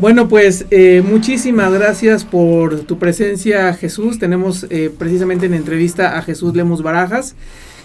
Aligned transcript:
Bueno, 0.00 0.28
pues 0.28 0.64
eh, 0.70 1.02
muchísimas 1.06 1.70
gracias 1.74 2.24
por 2.24 2.84
tu 2.84 2.98
presencia, 2.98 3.74
Jesús. 3.74 4.18
Tenemos 4.18 4.66
eh, 4.70 4.90
precisamente 4.98 5.44
en 5.44 5.52
entrevista 5.52 6.16
a 6.16 6.22
Jesús 6.22 6.56
Lemos 6.56 6.82
Barajas, 6.82 7.34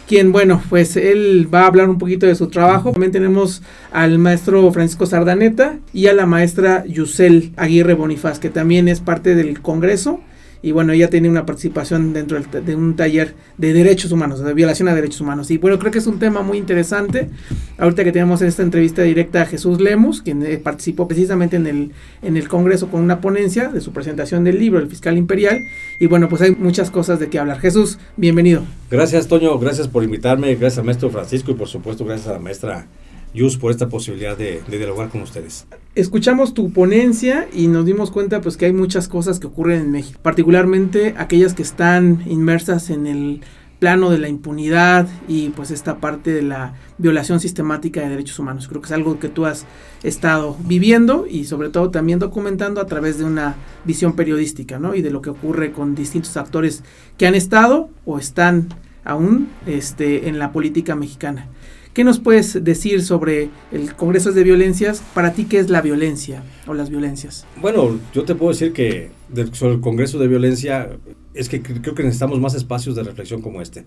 quien, 0.08 0.32
bueno, 0.32 0.62
pues 0.70 0.96
él 0.96 1.50
va 1.54 1.64
a 1.64 1.68
hablar 1.68 1.90
un 1.90 1.98
poquito 1.98 2.26
de 2.26 2.36
su 2.36 2.48
trabajo. 2.48 2.94
También 2.94 3.12
tenemos 3.12 3.64
al 3.92 4.18
maestro 4.18 4.72
Francisco 4.72 5.06
Sardaneta 5.06 5.78
y 5.92 6.08
a 6.08 6.14
la 6.14 6.26
maestra 6.26 6.86
Yusel 6.88 7.52
Aguirre 7.58 7.96
Bonifaz, 7.96 8.40
que 8.40 8.50
también 8.50 8.88
es 8.88 9.02
parte 9.02 9.36
del 9.36 9.62
Congreso 9.62 10.22
y 10.66 10.72
bueno, 10.72 10.94
ella 10.94 11.12
tiene 11.12 11.30
una 11.30 11.46
participación 11.46 12.12
dentro 12.12 12.42
de 12.42 12.76
un 12.76 12.96
taller 12.96 13.36
de 13.60 13.72
derechos 13.72 14.12
humanos, 14.12 14.44
de 14.44 14.52
violación 14.56 14.88
a 14.88 14.96
derechos 14.96 15.22
humanos. 15.22 15.52
Y 15.52 15.60
bueno, 15.60 15.78
creo 15.78 15.92
que 15.92 16.00
es 16.00 16.08
un 16.08 16.18
tema 16.18 16.42
muy 16.42 16.58
interesante. 16.58 17.30
Ahorita 17.78 18.04
que 18.04 18.12
tenemos 18.12 18.42
esta 18.42 18.64
entrevista 18.64 19.04
directa 19.04 19.44
a 19.44 19.46
Jesús 19.46 19.80
Lemos, 19.80 20.24
quien 20.24 20.44
eh, 20.44 20.58
participó 20.58 21.08
precisamente 21.08 21.58
en 21.58 21.68
el, 21.68 21.92
en 22.24 22.36
el 22.36 22.48
Congreso 22.48 22.88
con 22.88 23.02
una 23.02 23.22
ponencia 23.22 23.70
de 23.70 23.80
su 23.80 23.94
presentación 23.94 24.44
del 24.44 24.58
libro, 24.58 24.80
El 24.80 24.88
Fiscal 24.88 25.20
Imperial. 25.20 25.60
Y 26.00 26.08
bueno, 26.08 26.30
pues 26.30 26.42
hay 26.42 26.56
muchas 26.56 26.90
cosas 26.90 27.20
de 27.20 27.30
qué 27.30 27.38
hablar. 27.38 27.60
Jesús, 27.60 28.00
bienvenido. 28.18 28.64
Gracias, 28.90 29.28
Toño. 29.28 29.60
Gracias 29.60 29.88
por 29.88 30.04
invitarme. 30.04 30.56
Gracias 30.56 30.80
al 30.80 30.86
maestro 30.86 31.12
Francisco 31.12 31.52
y 31.52 31.54
por 31.54 31.68
supuesto 31.68 32.06
gracias 32.06 32.28
a 32.30 32.34
la 32.34 32.40
maestra 32.40 32.88
Yus 33.36 33.58
por 33.58 33.72
esta 33.72 33.90
posibilidad 33.90 34.38
de, 34.38 34.62
dialogar 34.70 35.10
con 35.10 35.22
ustedes. 35.22 35.68
Escuchamos 35.94 36.54
tu 36.54 36.72
ponencia 36.72 37.48
y 37.54 37.68
nos 37.68 37.86
dimos 37.86 38.10
cuenta 38.10 38.42
pues 38.42 38.58
que 38.58 38.66
hay 38.66 38.74
muchas 38.74 39.08
cosas 39.08 39.40
que 39.40 39.48
ocurren 39.48 39.82
en 39.82 39.92
México, 39.92 40.20
particularmente 40.24 41.14
aquellas 41.18 41.54
que 41.54 41.62
están 41.62 42.24
inmersas 42.26 42.90
en 42.90 43.06
el 43.06 43.42
plano 43.80 44.10
de 44.10 44.18
la 44.18 44.30
impunidad 44.30 45.08
y 45.28 45.50
pues 45.50 45.70
esta 45.70 45.98
parte 45.98 46.32
de 46.32 46.42
la 46.42 46.74
violación 46.98 47.40
sistemática 47.40 48.02
de 48.02 48.10
derechos 48.10 48.40
humanos. 48.40 48.68
Creo 48.68 48.82
que 48.82 48.86
es 48.86 48.92
algo 48.94 49.20
que 49.20 49.30
tú 49.30 49.46
has 49.46 49.66
estado 50.02 50.56
viviendo 50.66 51.28
y 51.30 51.44
sobre 51.46 51.70
todo 51.70 51.92
también 51.92 52.20
documentando 52.20 52.80
a 52.80 52.86
través 52.86 53.18
de 53.18 53.26
una 53.26 53.56
visión 53.84 54.16
periodística, 54.16 54.80
¿no? 54.80 54.96
Y 54.96 55.02
de 55.02 55.12
lo 55.12 55.22
que 55.22 55.30
ocurre 55.30 55.72
con 55.72 55.94
distintos 55.94 56.38
actores 56.38 56.84
que 57.18 57.28
han 57.28 57.36
estado 57.36 57.90
o 58.06 58.18
están 58.18 58.70
aún 59.04 59.50
este, 59.66 60.30
en 60.30 60.40
la 60.40 60.52
política 60.52 60.96
mexicana. 60.96 61.50
¿Qué 61.96 62.04
nos 62.04 62.20
puedes 62.20 62.62
decir 62.62 63.02
sobre 63.02 63.48
el 63.72 63.96
Congreso 63.96 64.34
de 64.34 64.44
Violencias? 64.44 65.02
Para 65.14 65.32
ti, 65.32 65.46
¿qué 65.46 65.60
es 65.60 65.70
la 65.70 65.82
violencia 65.82 66.44
o 66.68 66.74
las 66.74 66.90
violencias? 66.90 67.46
Bueno, 67.62 67.98
yo 68.14 68.26
te 68.26 68.36
puedo 68.36 68.52
decir 68.52 68.74
que 68.74 69.12
sobre 69.54 69.76
el 69.76 69.80
Congreso 69.80 70.20
de 70.20 70.28
Violencia 70.28 70.90
es 71.34 71.48
que 71.48 71.62
creo 71.62 71.96
que 71.96 72.04
necesitamos 72.04 72.42
más 72.42 72.54
espacios 72.54 72.98
de 72.98 73.04
reflexión 73.04 73.42
como 73.42 73.62
este. 73.62 73.86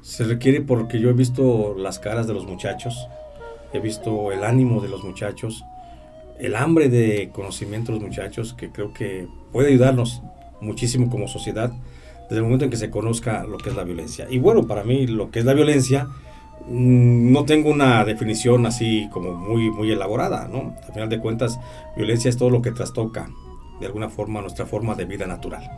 Se 0.00 0.22
requiere 0.22 0.60
porque 0.60 1.00
yo 1.00 1.10
he 1.10 1.12
visto 1.12 1.74
las 1.76 1.98
caras 1.98 2.28
de 2.28 2.34
los 2.34 2.46
muchachos, 2.46 3.08
he 3.72 3.80
visto 3.80 4.30
el 4.30 4.44
ánimo 4.44 4.80
de 4.80 4.88
los 4.88 5.02
muchachos, 5.02 5.64
el 6.38 6.54
hambre 6.54 6.88
de 6.88 7.30
conocimiento 7.32 7.90
de 7.90 7.98
los 7.98 8.08
muchachos, 8.08 8.54
que 8.54 8.70
creo 8.70 8.92
que 8.92 9.26
puede 9.50 9.70
ayudarnos 9.70 10.22
muchísimo 10.60 11.10
como 11.10 11.26
sociedad 11.26 11.72
desde 12.28 12.36
el 12.36 12.44
momento 12.44 12.64
en 12.64 12.70
que 12.70 12.76
se 12.76 12.90
conozca 12.90 13.42
lo 13.42 13.58
que 13.58 13.70
es 13.70 13.74
la 13.74 13.82
violencia. 13.82 14.28
Y 14.30 14.38
bueno, 14.38 14.68
para 14.68 14.84
mí 14.84 15.08
lo 15.08 15.32
que 15.32 15.40
es 15.40 15.44
la 15.44 15.52
violencia 15.54 16.06
no 16.66 17.44
tengo 17.44 17.70
una 17.70 18.04
definición 18.04 18.66
así 18.66 19.08
como 19.12 19.34
muy, 19.34 19.70
muy 19.70 19.90
elaborada, 19.90 20.48
¿no? 20.48 20.74
Al 20.86 20.92
final 20.92 21.08
de 21.08 21.18
cuentas, 21.18 21.58
violencia 21.96 22.28
es 22.28 22.36
todo 22.36 22.50
lo 22.50 22.62
que 22.62 22.70
trastoca 22.70 23.28
de 23.80 23.86
alguna 23.86 24.08
forma 24.08 24.40
nuestra 24.40 24.66
forma 24.66 24.94
de 24.94 25.04
vida 25.04 25.26
natural. 25.26 25.68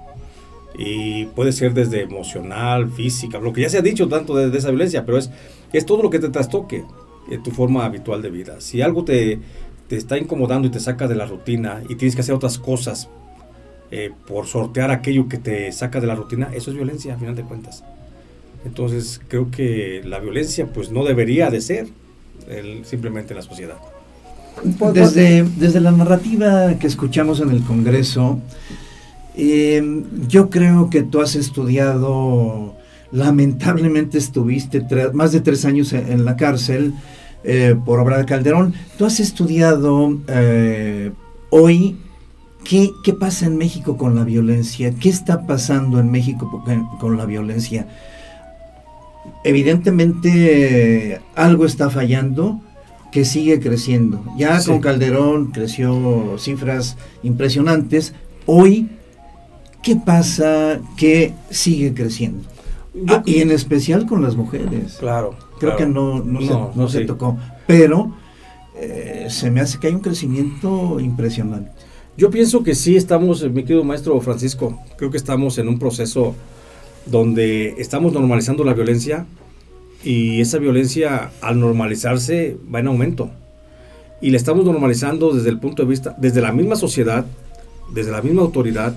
Y 0.79 1.27
puede 1.27 1.53
ser 1.53 1.75
desde 1.75 2.03
emocional, 2.03 2.91
física, 2.91 3.39
lo 3.39 3.53
que 3.53 3.63
ya 3.63 3.69
se 3.69 3.79
ha 3.79 3.83
dicho 3.83 4.09
tanto 4.09 4.37
de, 4.37 4.57
esa 4.57 4.69
violencia, 4.71 5.05
pero 5.05 5.19
es, 5.19 5.31
es 5.73 5.87
todo 5.87 6.03
lo 6.03 6.11
que 6.11 6.19
te 6.19 6.29
trastoque 6.29 6.85
en 7.31 7.43
tu 7.43 7.51
forma 7.51 7.85
habitual 7.85 8.23
de 8.23 8.31
vida. 8.31 8.61
Si 8.61 8.83
algo 8.83 9.05
te, 9.05 9.41
te 9.89 9.97
está 9.97 10.19
incomodando 10.19 10.69
y 10.69 10.71
te 10.71 10.81
saca 10.81 11.09
de 11.09 11.15
la 11.15 11.27
rutina 11.27 11.83
y 11.89 11.97
tienes 11.97 12.15
que 12.15 12.21
hacer 12.21 12.35
otras 12.35 12.59
cosas 12.59 13.09
eh, 13.91 14.13
por 14.27 14.47
sortear 14.47 14.91
aquello 14.91 15.29
que 15.29 15.39
te 15.39 15.73
saca 15.73 16.01
de 16.01 16.07
la 16.07 16.15
rutina, 16.15 16.51
eso 16.53 16.71
es 16.71 16.77
violencia, 16.77 17.15
al 17.15 17.21
final 17.21 17.37
de 17.37 17.43
cuentas. 17.43 17.85
Entonces 18.65 19.21
creo 19.29 19.51
que 19.51 20.03
la 20.05 20.19
violencia 20.19 20.67
pues 20.67 20.91
no 20.91 21.05
debería 21.05 21.51
de 21.51 21.61
ser 21.61 21.87
simplemente 22.85 23.33
en 23.33 23.37
la 23.37 23.43
sociedad. 23.43 23.77
Desde, 24.95 25.43
desde 25.43 25.81
la 25.81 25.93
narrativa 25.93 26.79
que 26.79 26.87
escuchamos 26.87 27.41
en 27.41 27.51
el 27.51 27.63
Congreso, 27.63 28.41
eh, 29.37 30.03
yo 30.29 30.49
creo 30.49 30.89
que 30.89 31.03
tú 31.03 31.21
has 31.21 31.35
estudiado, 31.35 32.75
lamentablemente 33.13 34.17
estuviste 34.17 34.83
más 35.13 35.33
de 35.33 35.41
tres 35.41 35.65
años 35.65 35.93
en, 35.93 36.25
la 36.25 36.37
cárcel 36.37 36.95
eh, 37.45 37.77
por 37.85 38.01
obra 38.01 38.19
de 38.19 38.25
Calderón. 38.25 38.75
Tú 38.97 39.05
has 39.05 39.21
estudiado 39.21 40.19
eh, 40.29 41.13
hoy 41.51 41.97
¿Qué, 42.65 42.91
¿Qué, 43.05 43.13
pasa 43.13 43.47
en 43.47 43.57
México 43.59 43.97
con 43.97 44.17
la 44.17 44.25
violencia? 44.25 44.93
¿Qué 44.99 45.09
está 45.09 45.47
pasando 45.47 46.01
en 46.01 46.11
México 46.11 46.65
con 46.99 47.17
la 47.17 47.25
violencia? 47.25 47.87
Evidentemente 49.45 51.21
algo 51.35 51.67
está 51.67 51.91
fallando 51.91 52.61
que 53.13 53.25
sigue 53.25 53.61
creciendo. 53.61 54.23
Ya 54.37 54.63
con 54.63 54.81
Calderón 54.81 55.53
creció 55.53 56.37
cifras 56.39 56.97
impresionantes. 57.23 58.15
Hoy, 58.45 58.89
¿qué 59.83 59.97
pasa 59.97 60.81
que 60.97 61.33
sigue 61.51 61.95
creciendo? 61.95 62.47
Ah, 63.09 63.23
y 63.25 63.41
en 63.41 63.51
especial 63.51 64.07
con 64.07 64.23
las 64.23 64.37
mujeres. 64.37 64.97
Claro. 64.99 65.35
Creo 65.59 65.77
que 65.77 65.87
no, 65.87 66.23
no, 66.23 66.89
se, 66.89 67.05
tocó. 67.05 67.39
Pero 67.67 68.15
eh, 68.79 69.27
se 69.31 69.51
me 69.51 69.61
hace 69.61 69.79
que 69.79 69.87
hay 69.87 69.95
un 69.95 70.01
crecimiento 70.01 71.01
impresionante. 71.01 71.73
Yo 72.17 72.31
pienso 72.31 72.63
que 72.63 72.75
sí 72.75 72.97
estamos, 72.97 73.43
mi 73.51 73.63
querido 73.63 73.85
maestro 73.85 74.19
Francisco, 74.21 74.81
creo 74.97 75.11
que 75.11 75.19
estamos 75.19 75.59
en 75.59 75.69
un 75.69 75.79
proceso 75.79 76.35
donde 77.07 77.75
estamos 77.79 78.13
normalizando 78.13 78.65
la 78.65 78.75
violencia 78.75 79.27
y 80.05 80.41
esa 80.41 80.59
violencia 80.59 81.31
al 81.41 81.59
normalizarse 81.59 82.57
va 82.73 82.81
en 82.81 82.89
aumento. 82.89 83.31
Y 84.21 84.31
la 84.31 84.37
estamos 84.37 84.65
normalizando 84.65 85.33
desde 85.33 85.51
el 85.51 85.59
punto 85.59 85.83
de 85.83 85.89
vista, 85.89 86.15
desde 86.19 86.41
la 86.41 86.53
misma 86.53 86.77
sociedad, 86.77 87.27
desde 87.93 88.11
la 88.11 88.23
misma 88.23 88.43
autoridad, 88.43 88.95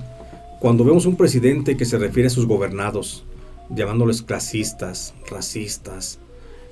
cuando 0.60 0.84
vemos 0.84 1.06
un 1.06 1.16
presidente 1.16 1.78
que 1.78 1.86
se 1.86 1.98
refiere 1.98 2.28
a 2.28 2.32
sus 2.32 2.46
gobernados, 2.46 3.26
llamándoles 3.70 4.22
clasistas, 4.22 5.14
racistas, 5.30 6.20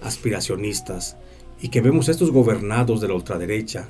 aspiracionistas, 0.02 1.18
y 1.62 1.70
que 1.70 1.82
vemos 1.82 2.08
a 2.08 2.12
estos 2.12 2.32
gobernados 2.32 3.02
de 3.02 3.08
la 3.08 3.16
ultraderecha, 3.16 3.88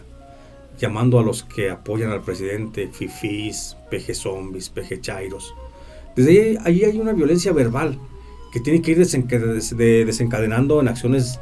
llamando 0.80 1.20
a 1.20 1.24
los 1.24 1.44
que 1.44 1.70
apoyan 1.70 2.12
al 2.12 2.22
presidente 2.22 2.90
fifís, 2.92 3.76
peje 3.90 4.14
zombies, 4.14 4.70
peje 4.70 5.02
chairos, 5.02 5.54
desde 6.18 6.58
ahí, 6.66 6.84
hay 6.84 6.98
una 6.98 7.14
violencia 7.14 7.54
verbal 7.54 8.00
que 8.52 8.60
tiene 8.60 8.82
que 8.82 8.92
ir 8.92 8.98
desencadenando 8.98 10.82
en 10.82 10.88
acciones 10.88 11.40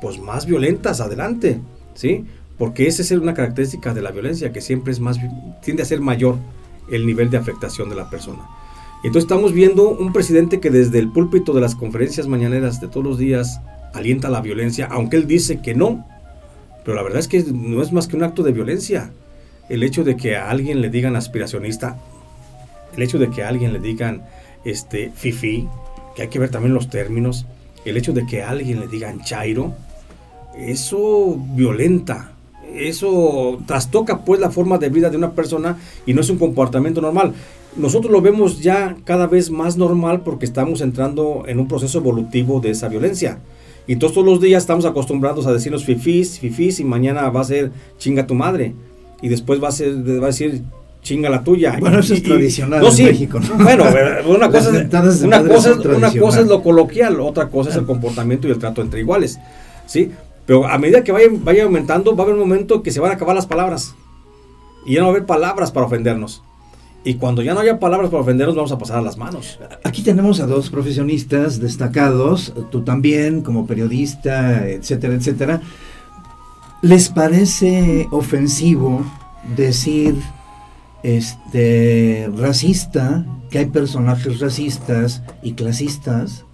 pues, 0.00 0.18
más 0.18 0.46
violentas 0.46 1.02
adelante, 1.02 1.60
¿sí? 1.94 2.24
Porque 2.56 2.86
esa 2.86 3.02
es 3.02 3.10
una 3.10 3.34
característica 3.34 3.92
de 3.92 4.00
la 4.00 4.10
violencia, 4.12 4.52
que 4.52 4.62
siempre 4.62 4.92
es 4.92 5.00
más, 5.00 5.18
tiende 5.62 5.82
a 5.82 5.86
ser 5.86 6.00
mayor 6.00 6.36
el 6.90 7.04
nivel 7.04 7.28
de 7.28 7.36
afectación 7.36 7.90
de 7.90 7.96
la 7.96 8.08
persona. 8.08 8.48
entonces 9.04 9.24
estamos 9.24 9.52
viendo 9.52 9.90
un 9.90 10.14
presidente 10.14 10.60
que 10.60 10.70
desde 10.70 10.98
el 10.98 11.12
púlpito 11.12 11.52
de 11.52 11.60
las 11.60 11.74
conferencias 11.74 12.26
mañaneras 12.26 12.80
de 12.80 12.88
todos 12.88 13.04
los 13.04 13.18
días 13.18 13.60
alienta 13.92 14.30
la 14.30 14.40
violencia, 14.40 14.88
aunque 14.90 15.16
él 15.16 15.26
dice 15.26 15.60
que 15.60 15.74
no. 15.74 16.06
Pero 16.84 16.96
la 16.96 17.02
verdad 17.02 17.18
es 17.18 17.28
que 17.28 17.44
no 17.52 17.82
es 17.82 17.92
más 17.92 18.06
que 18.06 18.16
un 18.16 18.22
acto 18.22 18.42
de 18.42 18.52
violencia. 18.52 19.10
El 19.68 19.82
hecho 19.82 20.04
de 20.04 20.16
que 20.16 20.36
a 20.36 20.48
alguien 20.48 20.80
le 20.80 20.88
digan 20.88 21.16
aspiracionista 21.16 21.98
el 22.96 23.02
hecho 23.02 23.18
de 23.18 23.30
que 23.30 23.42
alguien 23.42 23.72
le 23.72 23.78
digan 23.78 24.22
este 24.64 25.10
fifi, 25.14 25.68
que 26.14 26.22
hay 26.22 26.28
que 26.28 26.38
ver 26.38 26.50
también 26.50 26.74
los 26.74 26.88
términos, 26.88 27.46
el 27.84 27.96
hecho 27.96 28.12
de 28.12 28.26
que 28.26 28.42
alguien 28.42 28.80
le 28.80 28.88
digan 28.88 29.20
chairo, 29.20 29.74
eso 30.56 31.36
violenta, 31.54 32.32
eso 32.74 33.58
trastoca 33.66 34.24
pues 34.24 34.40
la 34.40 34.50
forma 34.50 34.78
de 34.78 34.88
vida 34.88 35.10
de 35.10 35.16
una 35.16 35.32
persona 35.32 35.78
y 36.04 36.14
no 36.14 36.20
es 36.20 36.30
un 36.30 36.38
comportamiento 36.38 37.00
normal. 37.00 37.34
Nosotros 37.76 38.10
lo 38.10 38.22
vemos 38.22 38.60
ya 38.60 38.96
cada 39.04 39.26
vez 39.26 39.50
más 39.50 39.76
normal 39.76 40.22
porque 40.22 40.46
estamos 40.46 40.80
entrando 40.80 41.44
en 41.46 41.60
un 41.60 41.68
proceso 41.68 41.98
evolutivo 41.98 42.60
de 42.60 42.70
esa 42.70 42.88
violencia. 42.88 43.38
Y 43.86 43.96
todos, 43.96 44.16
los 44.24 44.40
días 44.40 44.62
estamos 44.62 44.84
acostumbrados 44.84 45.46
a 45.46 45.52
decirnos 45.52 45.84
fifís, 45.84 46.40
fifís 46.40 46.80
y 46.80 46.84
mañana 46.84 47.28
va 47.30 47.42
a 47.42 47.44
ser 47.44 47.70
chinga 47.98 48.26
tu 48.26 48.34
madre. 48.34 48.74
Y 49.22 49.28
después 49.28 49.62
va 49.62 49.68
a, 49.68 49.72
ser, 49.72 49.94
va 50.20 50.24
a 50.24 50.26
decir 50.26 50.62
chinga 51.06 51.30
la 51.30 51.42
tuya. 51.44 51.76
Bueno, 51.78 52.00
eso 52.00 52.14
es 52.14 52.22
tradicional 52.22 52.84
en 52.84 53.04
México. 53.04 53.38
Bueno, 53.58 53.84
una, 54.26 54.50
cosa 54.50 54.76
es, 54.76 55.22
una, 55.22 55.42
cosa, 55.44 56.40
es 56.40 56.46
lo 56.48 56.62
coloquial, 56.62 57.20
otra 57.20 57.48
cosa 57.48 57.70
es 57.70 57.76
el 57.76 57.86
comportamiento 57.86 58.48
y 58.48 58.50
el 58.50 58.58
trato 58.58 58.82
entre 58.82 59.00
iguales. 59.00 59.38
¿sí? 59.86 60.10
Pero 60.44 60.66
a 60.66 60.76
medida 60.78 61.04
que 61.04 61.12
vaya, 61.12 61.28
vaya 61.30 61.62
aumentando, 61.62 62.16
va 62.16 62.24
a 62.24 62.26
haber 62.26 62.34
un 62.34 62.40
momento 62.40 62.82
que 62.82 62.90
se 62.90 62.98
van 62.98 63.12
a 63.12 63.14
acabar 63.14 63.36
las 63.36 63.46
palabras. 63.46 63.94
Y 64.84 64.94
ya 64.94 65.00
no 65.00 65.06
va 65.06 65.12
a 65.12 65.14
haber 65.16 65.26
palabras 65.26 65.70
para 65.70 65.86
ofendernos. 65.86 66.42
Y 67.04 67.14
cuando 67.14 67.40
ya 67.40 67.54
no 67.54 67.60
haya 67.60 67.78
palabras 67.78 68.10
para 68.10 68.22
ofendernos, 68.22 68.56
vamos 68.56 68.72
a 68.72 68.78
pasar 68.78 68.98
a 68.98 69.02
las 69.02 69.16
manos. 69.16 69.60
Aquí 69.84 70.02
tenemos 70.02 70.40
a 70.40 70.46
dos 70.46 70.70
profesionistas 70.70 71.60
destacados, 71.60 72.52
tú 72.72 72.82
también 72.82 73.42
como 73.42 73.64
periodista, 73.64 74.68
etcétera, 74.68 75.14
etcétera. 75.14 75.60
¿Les 76.82 77.08
parece 77.08 78.08
ofensivo 78.10 79.04
decir 79.56 80.16
este 81.06 82.28
racista, 82.36 83.24
que 83.50 83.58
hay 83.58 83.66
personajes 83.66 84.40
racistas 84.40 85.22
y 85.42 85.52
clasistas, 85.52 86.44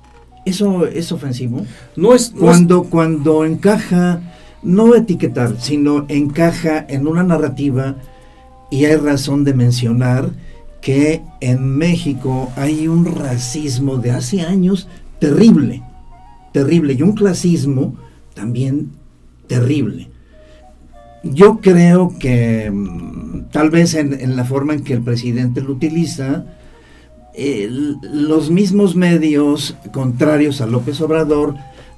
eso 0.45 0.87
es 0.87 1.11
ofensivo. 1.13 1.65
No 1.97 2.15
es 2.15 2.33
cuando 2.39 2.85
cuando 2.85 3.45
encaja 3.45 4.21
no 4.63 4.95
etiquetar, 4.95 5.57
sino 5.59 6.05
encaja 6.09 6.85
en 6.89 7.07
una 7.07 7.23
narrativa 7.23 7.97
y 8.71 8.85
hay 8.85 8.97
razón 8.97 9.45
de 9.45 9.55
mencionar 9.55 10.31
que 10.81 11.23
en 11.41 11.77
México 11.77 12.53
hay 12.57 12.89
un 12.89 13.05
racismo 13.05 13.99
de 13.99 14.11
hace 14.11 14.43
años 14.43 14.89
terrible, 15.19 15.83
terrible, 16.53 16.95
y 16.95 17.03
un 17.03 17.13
clasismo 17.13 17.95
también 18.35 18.91
terrible. 19.47 20.12
Yo 21.23 21.61
creo 21.61 22.15
que 22.19 22.71
mm, 22.71 23.51
tal 23.51 23.71
vez 23.71 23.95
en, 23.95 24.37
la 24.37 24.45
forma 24.45 24.75
en 24.75 24.83
que 24.83 24.95
el 24.95 25.03
presidente 25.03 25.61
lo 25.61 25.73
utiliza, 25.73 26.45
los 27.35 28.51
mismos 28.51 28.95
medios 28.95 29.77
contrarios 29.93 30.61
a 30.61 30.67
López 30.67 31.01
Obrador 31.01 31.55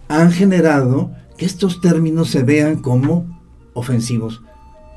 han 0.08 0.30
generado 0.30 1.10
que 1.36 1.46
estos 1.46 1.80
términos 1.80 2.30
se 2.30 2.42
vean 2.42 2.76
como 2.76 3.26
ofensivos. 3.72 4.42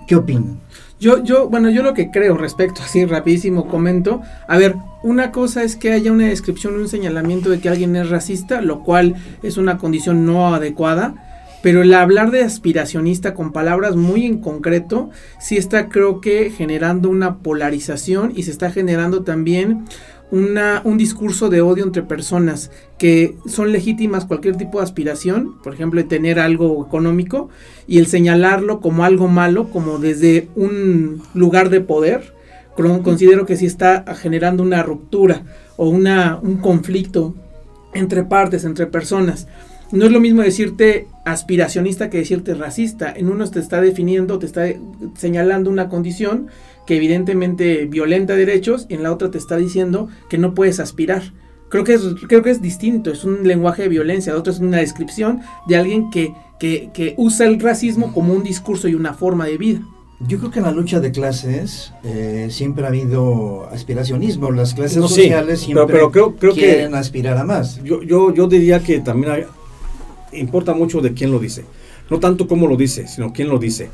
¿Qué 0.08 0.16
opinan? 0.16 0.60
Yo, 1.00 1.24
yo, 1.24 1.50
bueno, 1.50 1.70
yo 1.70 1.84
lo 1.84 1.94
que 1.94 2.12
creo 2.12 2.38
respecto, 2.38 2.82
así 2.84 3.06
rapidísimo 3.06 3.68
comento, 3.68 4.22
a 4.48 4.58
ver, 4.58 4.76
una 5.04 5.32
cosa 5.32 5.64
es 5.64 5.76
que 5.76 5.92
haya 5.92 6.12
una 6.12 6.28
descripción, 6.28 6.76
un 6.76 6.88
señalamiento 6.88 7.50
de 7.50 7.60
que 7.60 7.70
alguien 7.70 7.96
es 7.96 8.10
racista, 8.10 8.62
lo 8.62 8.84
cual 8.84 9.16
es 9.44 9.58
una 9.58 9.78
condición 9.78 10.26
no 10.26 10.56
adecuada, 10.56 11.27
pero 11.62 11.82
el 11.82 11.94
hablar 11.94 12.32
de 12.32 12.44
aspiracionista 12.44 13.34
con 13.34 13.52
palabras 13.52 13.96
muy 13.96 14.26
en 14.26 14.40
concreto, 14.40 15.10
sí 15.40 15.58
está 15.58 15.90
creo 15.90 16.22
que 16.22 16.50
generando 16.50 17.10
una 17.10 17.40
polarización 17.40 18.32
y 18.36 18.44
se 18.44 18.52
está 18.52 18.72
generando 18.72 19.24
también 19.24 19.86
una, 20.30 20.82
un 20.84 20.98
discurso 20.98 21.50
de 21.50 21.62
odio 21.62 21.84
entre 21.84 22.04
personas 22.04 22.70
que 22.98 23.38
son 23.48 23.72
legítimas 23.72 24.26
cualquier 24.26 24.58
tipo 24.58 24.80
de 24.80 24.84
aspiración, 24.84 25.62
por 25.64 25.74
ejemplo, 25.74 26.02
de 26.02 26.08
tener 26.08 26.40
algo 26.40 26.86
económico, 26.86 27.50
y 27.88 28.00
el 28.00 28.08
señalarlo 28.08 28.82
como 28.82 29.04
algo 29.04 29.28
malo, 29.28 29.70
como 29.70 30.00
desde 30.00 30.50
un 30.56 31.22
lugar 31.34 31.70
de 31.70 31.82
poder, 31.82 32.34
considero 33.04 33.46
que 33.46 33.56
sí 33.56 33.66
está 33.66 34.06
generando 34.16 34.64
una 34.64 34.84
ruptura 34.84 35.44
o 35.78 35.90
una, 35.90 36.38
un 36.42 36.58
conflicto 36.58 37.34
entre 37.94 38.24
partes, 38.24 38.66
entre 38.66 38.86
personas. 38.86 39.48
No 39.92 40.06
es 40.06 40.12
lo 40.12 40.20
mismo 40.20 40.42
decirte 40.42 41.08
aspiracionista 41.24 42.10
que 42.10 42.18
decirte 42.18 42.54
racista. 42.54 43.14
En 43.16 43.30
uno 43.30 43.50
te 43.50 43.60
está 43.60 43.80
definiendo, 43.82 44.38
te 44.40 44.46
está 44.46 44.66
señalando 45.16 45.70
una 45.70 45.88
condición 45.88 46.48
que 46.86 46.98
evidentemente 46.98 47.86
violenta 47.86 48.36
derechos 48.36 48.86
y 48.90 48.96
en 48.96 49.04
la 49.04 49.12
otra 49.12 49.32
te 49.32 49.38
está 49.38 49.58
diciendo 49.58 50.08
que 50.30 50.38
no 50.38 50.54
puedes 50.54 50.80
aspirar. 50.80 51.34
Creo 51.70 51.84
que 51.84 51.94
es, 51.94 52.02
creo 52.28 52.42
que 52.42 52.50
es 52.50 52.62
distinto, 52.62 53.12
es 53.12 53.26
un 53.26 53.46
lenguaje 53.46 53.84
de 53.84 53.90
violencia, 53.90 54.32
la 54.34 54.40
otra 54.40 54.54
es 54.54 54.60
una 54.60 54.78
descripción 54.78 55.42
de 55.68 55.76
alguien 55.76 56.10
que, 56.10 56.34
que, 56.60 57.14
usa 57.18 57.46
el 57.46 57.60
racismo 57.60 58.14
como 58.14 58.34
un 58.34 58.44
discurso 58.44 58.88
y 58.88 58.96
una 58.96 59.14
forma 59.14 59.46
de 59.46 59.58
vida. 59.58 59.82
Yo 60.22 60.40
creo 60.40 60.50
que 60.50 60.60
en 60.60 60.66
la 60.66 60.72
lucha 60.72 61.00
de 61.00 61.12
clases 61.12 61.94
eh, 62.04 62.48
siempre 62.50 62.86
ha 62.86 62.88
habido 62.88 63.68
aspiracionismo. 63.70 64.50
Las 64.50 64.74
clases 64.74 64.98
sociales 65.04 65.60
siempre 65.60 65.86
pero, 65.88 66.12
creo, 66.12 66.54
quieren 66.54 66.96
aspirar 66.96 67.38
a 67.38 67.44
más. 67.44 67.84
Yo, 67.84 68.02
yo, 68.02 68.34
yo 68.34 68.48
diría 68.48 68.80
que 68.80 69.00
también 69.00 69.46
importa 70.34 70.74
mucho 70.74 71.02
de 71.02 71.14
quién 71.14 71.32
lo 71.32 71.40
dice. 71.40 71.66
No 72.10 72.20
tanto 72.20 72.48
cómo 72.48 72.68
lo 72.68 72.78
dice, 72.78 73.08
sino 73.08 73.34
quién 73.34 73.50
lo 73.50 73.60
dice. 73.60 73.90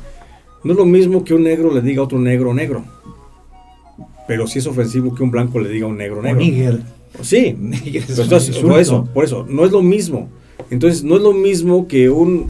No 0.62 0.72
es 0.72 0.78
lo 0.78 0.84
mismo 0.84 1.24
que 1.24 1.34
un 1.34 1.42
negro 1.42 1.72
le 1.72 1.82
diga 1.82 2.00
a 2.00 2.04
otro 2.04 2.18
negro 2.18 2.54
negro. 2.54 2.84
Pero 4.26 4.46
sí 4.46 4.58
es 4.58 4.66
ofensivo 4.66 5.14
que 5.14 5.22
un 5.22 5.30
blanco 5.30 5.60
le 5.60 5.68
diga 5.68 5.86
a 5.86 5.88
un 5.88 5.98
negro 5.98 6.22
negro. 6.22 6.40
O 6.40 7.24
Sí, 7.24 7.56
por 8.62 8.80
eso, 8.80 9.04
por 9.12 9.24
eso, 9.24 9.46
no 9.48 9.64
es 9.64 9.72
lo 9.72 9.82
mismo. 9.82 10.28
Entonces, 10.70 11.04
no 11.04 11.16
es 11.16 11.22
lo 11.22 11.32
mismo 11.32 11.86
que 11.86 12.10
un, 12.10 12.48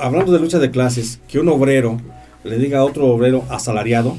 hablando 0.00 0.32
de 0.32 0.38
lucha 0.38 0.58
de 0.58 0.70
clases, 0.70 1.20
que 1.28 1.38
un 1.38 1.48
obrero 1.48 1.98
le 2.44 2.58
diga 2.58 2.78
a 2.78 2.84
otro 2.84 3.06
obrero 3.06 3.44
asalariado, 3.48 4.16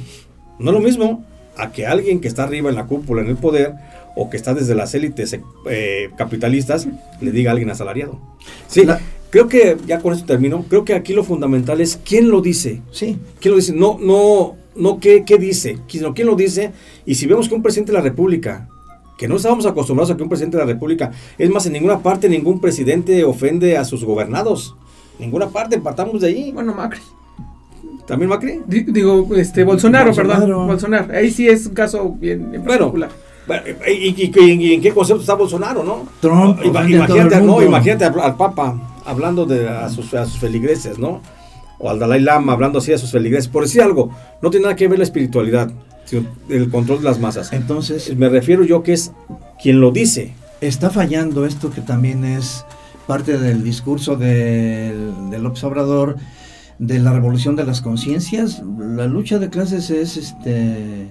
no 0.60 0.72
es 0.72 0.74
lo 0.74 0.82
mismo 0.82 1.24
a 1.58 1.72
que 1.72 1.86
alguien 1.86 2.20
que 2.20 2.28
está 2.28 2.44
arriba 2.44 2.70
en 2.70 2.76
la 2.76 2.86
cúpula, 2.86 3.22
en 3.22 3.30
el 3.30 3.38
poder, 3.38 3.74
o 4.16 4.30
que 4.30 4.38
está 4.38 4.54
desde 4.54 4.76
las 4.76 4.94
élites 4.96 5.38
eh, 5.70 6.10
capitalistas, 6.18 6.88
le 7.22 7.32
diga 7.32 7.52
a 7.52 7.54
alguien 7.54 7.70
asalariado. 7.70 8.20
Sí, 8.68 8.86
Creo 9.30 9.50
que, 9.50 9.76
ya 9.86 10.00
con 10.00 10.14
esto 10.14 10.26
termino, 10.26 10.64
creo 10.70 10.86
que 10.86 10.94
aquí 10.94 11.12
lo 11.12 11.26
fundamental 11.26 11.82
es 11.82 12.00
quién 12.06 12.30
lo 12.30 12.42
dice. 12.42 12.82
Sí. 12.92 13.18
¿Quién 13.42 13.52
lo 13.52 13.58
dice? 13.58 13.74
No, 13.74 13.98
no, 14.00 14.56
no 14.78 15.00
qué, 15.02 15.26
qué 15.26 15.38
dice, 15.38 15.78
sino 15.88 16.14
quién 16.14 16.28
lo 16.28 16.36
dice. 16.36 16.72
Y 17.06 17.16
si 17.16 17.28
vemos 17.28 17.50
que 17.50 17.56
un 17.56 17.62
presidente 17.62 17.92
de 17.92 17.98
la 17.98 18.04
República, 18.04 18.70
que 19.18 19.28
no 19.28 19.36
estábamos 19.36 19.66
acostumbrados 19.66 20.12
a 20.12 20.16
que 20.16 20.24
un 20.24 20.30
presidente 20.30 20.56
de 20.56 20.64
la 20.64 20.72
República, 20.72 21.12
es 21.38 21.50
más, 21.50 21.66
en 21.66 21.74
ninguna 21.74 22.00
parte 22.00 22.30
ningún 22.30 22.62
presidente 22.62 23.26
ofende 23.26 23.76
a 23.78 23.84
sus 23.84 24.06
gobernados. 24.06 24.78
Ninguna 25.20 25.50
parte, 25.50 25.80
partamos 25.80 26.22
de 26.22 26.28
ahí. 26.28 26.52
Bueno, 26.54 26.74
Macri. 26.74 27.02
¿También 28.08 28.30
Macri? 28.30 28.62
digo, 28.68 29.36
este, 29.36 29.66
Bolsonaro, 29.66 30.14
perdón. 30.14 30.68
Bolsonaro. 30.68 31.14
Ahí 31.14 31.32
sí 31.32 31.48
es 31.48 31.66
un 31.66 31.74
caso 31.74 32.10
bien, 32.10 32.64
particular. 32.66 33.10
¿Y, 33.88 34.74
en 34.74 34.82
qué 34.82 34.92
concepto 34.94 35.22
está 35.22 35.36
Bolsonaro, 35.36 35.84
no? 35.84 36.08
Trump. 36.20 36.60
Imagínate, 36.64 37.42
no, 37.42 37.62
imagínate 37.62 38.06
al 38.06 38.36
Papa 38.36 39.02
hablando 39.06 39.46
de 39.46 39.70
a 39.70 39.90
sus, 39.90 40.10
feligreses, 40.40 40.98
¿no? 40.98 41.22
O 41.78 41.90
al 41.90 42.00
Dalai 42.00 42.22
Lama 42.22 42.54
hablando 42.54 42.80
así 42.80 42.92
a 42.94 42.98
sus 42.98 43.12
feligreses. 43.12 43.48
Por 43.48 43.64
decir 43.64 43.82
algo, 43.82 44.10
no 44.42 44.50
tiene 44.50 44.64
nada 44.64 44.76
que 44.76 44.88
ver 44.88 44.98
la 44.98 45.04
espiritualidad, 45.04 45.72
sino 46.06 46.28
el 46.50 46.70
control 46.70 47.00
de 47.00 47.06
las 47.06 47.20
masas. 47.20 47.54
Entonces. 47.54 48.16
Me 48.16 48.30
refiero 48.30 48.64
yo 48.64 48.82
que 48.82 48.94
es 48.94 49.12
quien 49.62 49.80
lo 49.80 49.92
dice. 49.92 50.34
Está 50.62 50.90
fallando 50.90 51.46
esto 51.46 51.70
que 51.70 51.82
también 51.82 52.26
es 52.26 52.66
parte 53.06 53.38
del 53.38 53.64
discurso 53.64 54.16
del, 54.16 55.30
del 55.30 55.46
observador 55.46 56.16
de 56.80 57.00
la 57.00 57.14
revolución 57.14 57.56
de 57.56 57.66
las 57.66 57.82
conciencias. 57.82 58.64
La 58.80 59.06
lucha 59.06 59.38
de 59.38 59.50
clases 59.50 59.90
es 59.92 60.18
este 60.18 61.10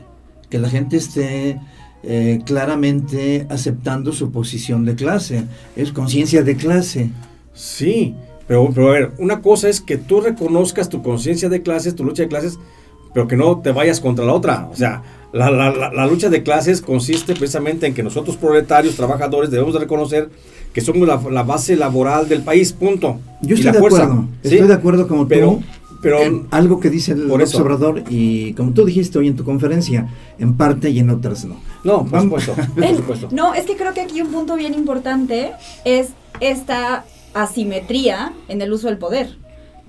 que 0.50 0.58
la 0.58 0.68
gente 0.68 0.96
esté 0.96 1.58
eh, 2.06 2.40
claramente 2.44 3.46
aceptando 3.48 4.12
su 4.12 4.30
posición 4.30 4.84
de 4.84 4.94
clase. 4.94 5.44
Es 5.76 5.92
conciencia 5.92 6.42
de 6.42 6.56
clase. 6.56 7.10
Sí, 7.54 8.14
pero, 8.46 8.70
pero 8.74 8.88
a 8.88 8.92
ver, 8.92 9.12
una 9.18 9.40
cosa 9.40 9.68
es 9.68 9.80
que 9.80 9.96
tú 9.96 10.20
reconozcas 10.20 10.88
tu 10.88 11.02
conciencia 11.02 11.48
de 11.48 11.62
clases, 11.62 11.94
tu 11.94 12.04
lucha 12.04 12.22
de 12.22 12.28
clases, 12.28 12.58
pero 13.14 13.28
que 13.28 13.36
no 13.36 13.60
te 13.60 13.72
vayas 13.72 14.00
contra 14.00 14.24
la 14.24 14.34
otra. 14.34 14.68
O 14.70 14.76
sea, 14.76 15.02
la, 15.32 15.50
la, 15.50 16.06
lucha 16.06 16.28
de 16.28 16.42
clases 16.42 16.80
consiste 16.80 17.34
precisamente 17.34 17.86
en 17.86 17.94
que 17.94 18.02
nosotros 18.02 18.36
proletarios, 18.36 18.96
trabajadores, 18.96 19.50
debemos 19.50 19.74
de 19.74 19.80
reconocer 19.80 20.28
que 20.72 20.80
somos 20.80 21.08
la, 21.08 21.42
base 21.42 21.76
laboral 21.76 22.28
del 22.28 22.42
país, 22.42 22.72
punto. 22.72 23.18
Yo 23.40 23.54
estoy 23.54 23.72
de 23.72 23.78
acuerdo, 23.78 24.28
estoy 24.42 24.66
de 24.66 24.74
acuerdo 24.74 25.08
como 25.08 25.26
pero, 25.26 25.60
pero 26.04 26.46
algo 26.50 26.78
que 26.78 26.90
dice 26.90 27.12
el 27.12 27.30
observador 27.30 28.04
y 28.08 28.52
como 28.52 28.72
tú 28.72 28.84
dijiste 28.84 29.18
hoy 29.18 29.28
en 29.28 29.36
tu 29.36 29.44
conferencia, 29.44 30.08
en 30.38 30.56
parte 30.56 30.90
y 30.90 30.98
en 30.98 31.10
otras 31.10 31.44
no. 31.44 31.56
No, 31.82 32.04
por 32.04 32.22
supuesto, 32.22 32.54
por 32.54 32.96
supuesto. 32.96 33.28
No, 33.32 33.54
es 33.54 33.64
que 33.64 33.76
creo 33.76 33.94
que 33.94 34.02
aquí 34.02 34.20
un 34.20 34.28
punto 34.28 34.54
bien 34.56 34.74
importante 34.74 35.52
es 35.84 36.10
esta 36.40 37.04
asimetría 37.32 38.32
en 38.48 38.62
el 38.62 38.72
uso 38.72 38.88
del 38.88 38.98
poder. 38.98 39.36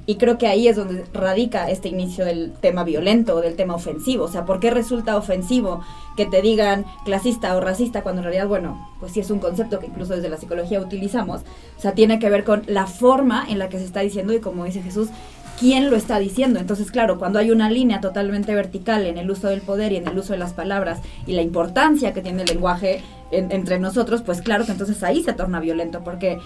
Y 0.07 0.17
creo 0.17 0.37
que 0.37 0.45
ahí 0.45 0.67
es 0.67 0.75
donde 0.75 1.03
radica 1.13 1.69
este 1.71 1.89
inicio 1.89 2.25
del 2.25 2.53
tema 2.61 2.83
violento, 2.83 3.41
del 3.41 3.55
tema 3.55 3.73
ofensivo. 3.73 4.25
O 4.25 4.27
sea, 4.27 4.45
¿por 4.45 4.59
qué 4.59 4.69
resulta 4.69 5.17
ofensivo 5.17 5.81
que 6.15 6.27
te 6.27 6.43
digan 6.43 6.85
clasista 7.05 7.55
o 7.55 7.59
racista 7.59 8.03
cuando 8.03 8.21
en 8.21 8.25
realidad, 8.25 8.47
bueno, 8.47 8.87
pues 8.99 9.13
sí 9.13 9.19
es 9.19 9.31
un 9.31 9.39
concepto 9.39 9.79
que 9.79 9.87
incluso 9.87 10.15
desde 10.15 10.29
la 10.29 10.37
psicología 10.37 10.79
utilizamos? 10.79 11.41
O 11.75 11.81
sea, 11.81 11.93
tiene 11.93 12.19
que 12.19 12.29
ver 12.29 12.43
con 12.43 12.61
la 12.67 12.85
forma 12.85 13.45
en 13.49 13.57
la 13.57 13.67
que 13.67 13.79
se 13.79 13.85
está 13.85 14.01
diciendo 14.01 14.31
y 14.31 14.39
como 14.39 14.65
dice 14.65 14.83
Jesús, 14.83 15.09
quién 15.59 15.89
lo 15.89 15.95
está 15.95 16.19
diciendo. 16.19 16.59
Entonces, 16.59 16.91
claro, 16.91 17.17
cuando 17.17 17.39
hay 17.39 17.51
una 17.51 17.69
línea 17.69 18.01
totalmente 18.01 18.53
vertical 18.53 19.05
en 19.05 19.17
el 19.17 19.29
uso 19.29 19.47
del 19.47 19.61
poder 19.61 19.91
y 19.91 19.97
en 19.97 20.07
el 20.07 20.17
uso 20.17 20.33
de 20.33 20.39
las 20.39 20.53
palabras 20.53 20.99
y 21.25 21.33
la 21.33 21.41
importancia 21.41 22.13
que 22.13 22.21
tiene 22.21 22.43
el 22.43 22.47
lenguaje 22.47 23.01
entre 23.31 23.79
nosotros, 23.79 24.21
pues 24.21 24.41
claro 24.41 24.65
que 24.65 24.71
entonces 24.71 25.03
ahí 25.03 25.23
se 25.23 25.33
torna 25.33 25.59
violento, 25.59 26.03
porque 26.03 26.39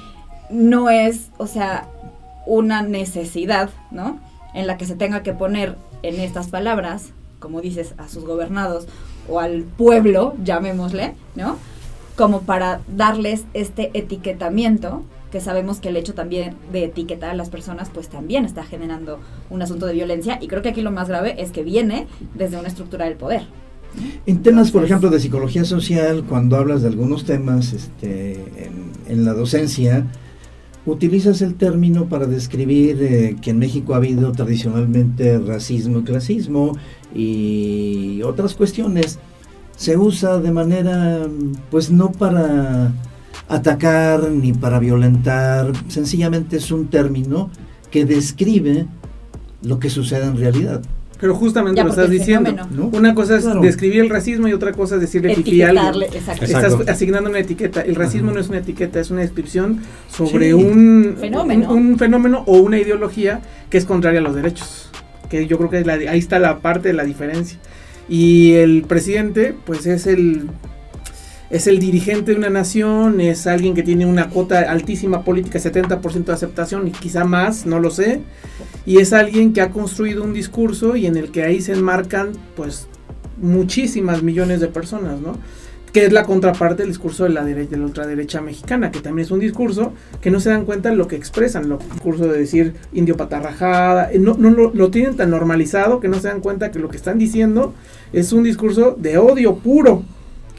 no 0.49 0.89
es, 0.89 1.29
o 1.37 1.47
sea, 1.47 1.87
una 2.45 2.81
necesidad, 2.81 3.69
¿no? 3.91 4.19
En 4.53 4.65
la 4.65 4.77
que 4.77 4.85
se 4.85 4.95
tenga 4.95 5.21
que 5.21 5.33
poner 5.33 5.75
en 6.01 6.19
estas 6.19 6.47
palabras, 6.47 7.11
como 7.39 7.61
dices, 7.61 7.93
a 7.97 8.07
sus 8.07 8.25
gobernados 8.25 8.87
o 9.27 9.39
al 9.39 9.63
pueblo, 9.63 10.33
llamémosle, 10.43 11.13
¿no? 11.35 11.57
Como 12.15 12.41
para 12.41 12.81
darles 12.87 13.45
este 13.53 13.91
etiquetamiento, 13.93 15.03
que 15.31 15.41
sabemos 15.41 15.79
que 15.79 15.89
el 15.89 15.97
hecho 15.97 16.13
también 16.13 16.55
de 16.71 16.85
etiquetar 16.85 17.29
a 17.29 17.35
las 17.35 17.49
personas, 17.49 17.89
pues 17.93 18.09
también 18.09 18.45
está 18.45 18.63
generando 18.63 19.19
un 19.49 19.61
asunto 19.61 19.85
de 19.85 19.93
violencia, 19.93 20.39
y 20.41 20.47
creo 20.47 20.61
que 20.61 20.69
aquí 20.69 20.81
lo 20.81 20.91
más 20.91 21.07
grave 21.07 21.41
es 21.41 21.51
que 21.51 21.63
viene 21.63 22.07
desde 22.35 22.57
una 22.57 22.67
estructura 22.67 23.05
del 23.05 23.15
poder. 23.15 23.43
En 24.25 24.43
temas, 24.43 24.71
por 24.71 24.83
ejemplo, 24.83 25.09
de 25.09 25.19
psicología 25.19 25.65
social, 25.65 26.23
cuando 26.27 26.57
hablas 26.57 26.81
de 26.83 26.89
algunos 26.89 27.25
temas 27.25 27.73
este, 27.73 28.33
en, 28.33 28.91
en 29.07 29.25
la 29.25 29.33
docencia, 29.33 30.05
utilizas 30.85 31.41
el 31.41 31.55
término 31.55 32.05
para 32.05 32.25
describir 32.25 33.01
eh, 33.01 33.35
que 33.41 33.51
en 33.51 33.59
México 33.59 33.93
ha 33.93 33.97
habido 33.97 34.31
tradicionalmente 34.31 35.39
racismo 35.39 35.99
y 35.99 36.03
clasismo 36.03 36.77
y 37.13 38.21
otras 38.23 38.53
cuestiones. 38.53 39.19
Se 39.75 39.97
usa 39.97 40.39
de 40.39 40.51
manera, 40.51 41.27
pues 41.71 41.89
no 41.91 42.11
para 42.11 42.91
atacar 43.49 44.29
ni 44.31 44.53
para 44.53 44.79
violentar, 44.79 45.71
sencillamente 45.87 46.57
es 46.57 46.71
un 46.71 46.87
término 46.87 47.49
que 47.91 48.05
describe 48.05 48.85
lo 49.63 49.79
que 49.79 49.89
sucede 49.89 50.25
en 50.25 50.37
realidad. 50.37 50.81
Pero 51.19 51.35
justamente 51.35 51.79
Ya, 51.79 51.83
lo 51.83 51.89
estás 51.89 52.09
diciendo. 52.09 52.55
Una 52.93 53.13
cosa 53.13 53.35
es 53.35 53.43
Claro. 53.43 53.59
describir 53.59 53.99
el 53.99 54.09
racismo 54.09 54.47
y 54.47 54.53
otra 54.53 54.71
cosa 54.71 54.95
es 54.95 55.01
decirle 55.01 55.35
fifí 55.35 55.61
a 55.63 55.69
alguien. 55.71 56.03
Exacto. 56.13 56.45
Exacto. 56.45 56.67
Estás 56.79 56.95
asignando 56.95 57.29
una 57.29 57.39
etiqueta. 57.39 57.81
El 57.81 57.95
racismo 57.95 58.27
Ajá. 58.29 58.35
no 58.35 58.39
es 58.41 58.47
una 58.47 58.59
etiqueta, 58.59 59.01
es 59.01 59.11
una 59.11 59.19
descripción 59.21 59.81
sobre 60.09 60.47
Sí. 60.47 60.53
un, 60.53 61.17
Fenómeno. 61.19 61.73
Un, 61.73 61.77
un 61.87 61.97
fenómeno 61.97 62.43
o 62.45 62.59
una 62.59 62.77
ideología 62.79 63.41
que 63.69 63.77
es 63.77 63.83
contraria 63.83 64.21
a 64.21 64.23
los 64.23 64.33
derechos. 64.33 64.89
Que 65.29 65.45
yo 65.45 65.57
creo 65.57 65.69
que 65.69 65.79
es 65.79 65.85
la- 65.85 65.95
ahí 65.95 66.19
está 66.19 66.39
la 66.39 66.59
parte 66.59 66.87
de 66.87 66.93
la 66.93 67.03
diferencia. 67.03 67.59
Y 68.07 68.53
el 68.53 68.83
presidente, 68.83 69.53
pues 69.65 69.85
es 69.87 70.07
el 70.07 70.47
es 71.49 71.65
el 71.65 71.79
dirigente 71.79 72.31
de 72.31 72.37
una 72.37 72.49
nación, 72.49 73.19
es 73.21 73.47
alguien 73.47 73.73
que 73.73 73.81
tiene 73.81 74.05
una 74.05 74.29
cuota 74.29 74.71
altísima 74.71 75.23
política, 75.23 75.57
70% 75.57 76.25
de 76.25 76.33
aceptación 76.33 76.87
y 76.87 76.91
quizá 76.91 77.25
más, 77.25 77.65
no 77.65 77.79
lo 77.79 77.89
sé. 77.89 78.21
Y 78.85 78.99
es 78.99 79.13
alguien 79.13 79.53
que 79.53 79.61
ha 79.61 79.71
construido 79.71 80.23
un 80.23 80.33
discurso 80.33 80.95
y 80.95 81.07
en 81.07 81.17
el 81.17 81.31
que 81.31 81.43
ahí 81.43 81.61
se 81.61 81.73
enmarcan 81.73 82.33
pues 82.55 82.87
muchísimas 83.41 84.21
millones 84.21 84.59
de 84.59 84.67
personas, 84.67 85.19
¿no? 85.19 85.37
Que 85.91 86.05
es 86.05 86.13
la 86.13 86.23
contraparte 86.23 86.83
del 86.83 86.89
discurso 86.89 87.23
de 87.23 87.31
la 87.31 87.43
derecha, 87.43 87.71
de 87.71 87.77
la 87.77 87.85
ultraderecha 87.85 88.41
mexicana, 88.41 88.91
que 88.91 88.99
también 88.99 89.25
es 89.25 89.31
un 89.31 89.39
discurso 89.39 89.93
que 90.21 90.29
no 90.29 90.39
se 90.39 90.51
dan 90.51 90.65
cuenta 90.65 90.89
de 90.89 90.95
lo 90.95 91.07
que 91.07 91.15
expresan, 91.15 91.67
lo 91.67 91.79
discurso 91.79 92.27
de 92.27 92.37
decir 92.37 92.75
indio 92.93 93.17
patarrajada, 93.17 94.11
eh, 94.11 94.19
no, 94.19 94.35
no 94.37 94.51
lo, 94.51 94.71
lo 94.71 94.91
tienen 94.91 95.15
tan 95.15 95.31
normalizado 95.31 95.99
que 95.99 96.09
no 96.09 96.19
se 96.19 96.27
dan 96.27 96.41
cuenta 96.41 96.69
que 96.69 96.77
lo 96.77 96.89
que 96.89 96.97
están 96.97 97.17
diciendo 97.17 97.73
es 98.13 98.33
un 98.33 98.43
discurso 98.43 98.95
de 98.99 99.17
odio 99.17 99.55
puro 99.55 100.03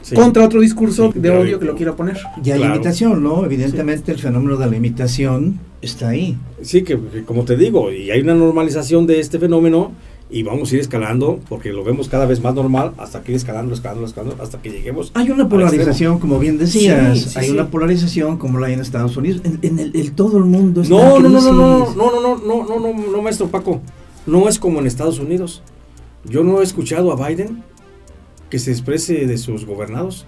Sí. 0.01 0.15
contra 0.15 0.43
otro 0.45 0.59
discurso 0.61 1.11
Sí, 1.13 1.19
de 1.19 1.29
odio 1.29 1.59
que 1.59 1.65
lo 1.65 1.75
quiero 1.75 1.95
poner. 1.95 2.17
Y 2.43 2.51
hay 2.51 2.59
Claro. 2.59 2.75
imitación, 2.75 3.23
¿no? 3.23 3.45
Evidentemente 3.45 4.11
el 4.11 4.17
fenómeno 4.19 4.57
de 4.57 4.69
la 4.69 4.75
imitación 4.75 5.59
está 5.81 6.09
ahí. 6.09 6.37
Sí, 6.61 6.83
que, 6.83 6.97
que 6.99 7.23
como 7.23 7.43
te 7.43 7.55
digo, 7.57 7.91
y 7.91 8.11
hay 8.11 8.21
una 8.21 8.33
normalización 8.33 9.05
de 9.07 9.19
este 9.19 9.37
fenómeno 9.39 9.91
y 10.33 10.43
vamos 10.43 10.71
a 10.71 10.75
ir 10.75 10.81
escalando 10.81 11.39
porque 11.49 11.73
lo 11.73 11.83
vemos 11.83 12.07
cada 12.07 12.25
vez 12.25 12.41
más 12.41 12.55
normal 12.55 12.93
hasta 12.97 13.21
que 13.21 13.33
ir 13.33 13.35
escalando, 13.35 13.73
escalando, 13.73 14.05
escalando 14.05 14.41
hasta 14.41 14.61
que 14.61 14.69
lleguemos. 14.71 15.11
Hay 15.13 15.29
una 15.29 15.49
polarización, 15.49 16.19
como 16.19 16.39
bien 16.39 16.57
decías, 16.57 17.19
Sí, 17.19 17.29
sí, 17.31 17.39
hay 17.39 17.45
sí. 17.47 17.51
una 17.51 17.67
polarización 17.69 18.37
como 18.37 18.57
la 18.57 18.67
hay 18.67 18.73
en 18.73 18.79
Estados 18.79 19.17
Unidos. 19.17 19.41
En, 19.43 19.59
en 19.61 19.79
el, 19.79 19.95
el- 19.95 20.13
todo 20.13 20.37
el 20.37 20.45
mundo 20.45 20.81
está 20.83 20.95
No, 20.95 21.17
en 21.17 21.23
no, 21.23 21.29
no, 21.29 21.41
no, 21.41 21.51
no, 21.51 21.95
no, 21.95 22.21
no, 22.21 22.37
no, 22.37 22.65
no, 22.65 22.79
no, 22.93 23.11
no, 23.11 23.21
maestro 23.21 23.47
Paco. 23.47 23.81
No 24.25 24.47
es 24.47 24.57
como 24.57 24.79
en 24.79 24.87
Estados 24.87 25.19
Unidos. 25.19 25.61
Yo 26.25 26.43
no 26.43 26.61
he 26.61 26.63
escuchado 26.63 27.11
a 27.11 27.27
Biden 27.27 27.63
que 28.51 28.59
se 28.59 28.69
exprese 28.69 29.25
de 29.25 29.37
sus 29.39 29.65
gobernados. 29.65 30.27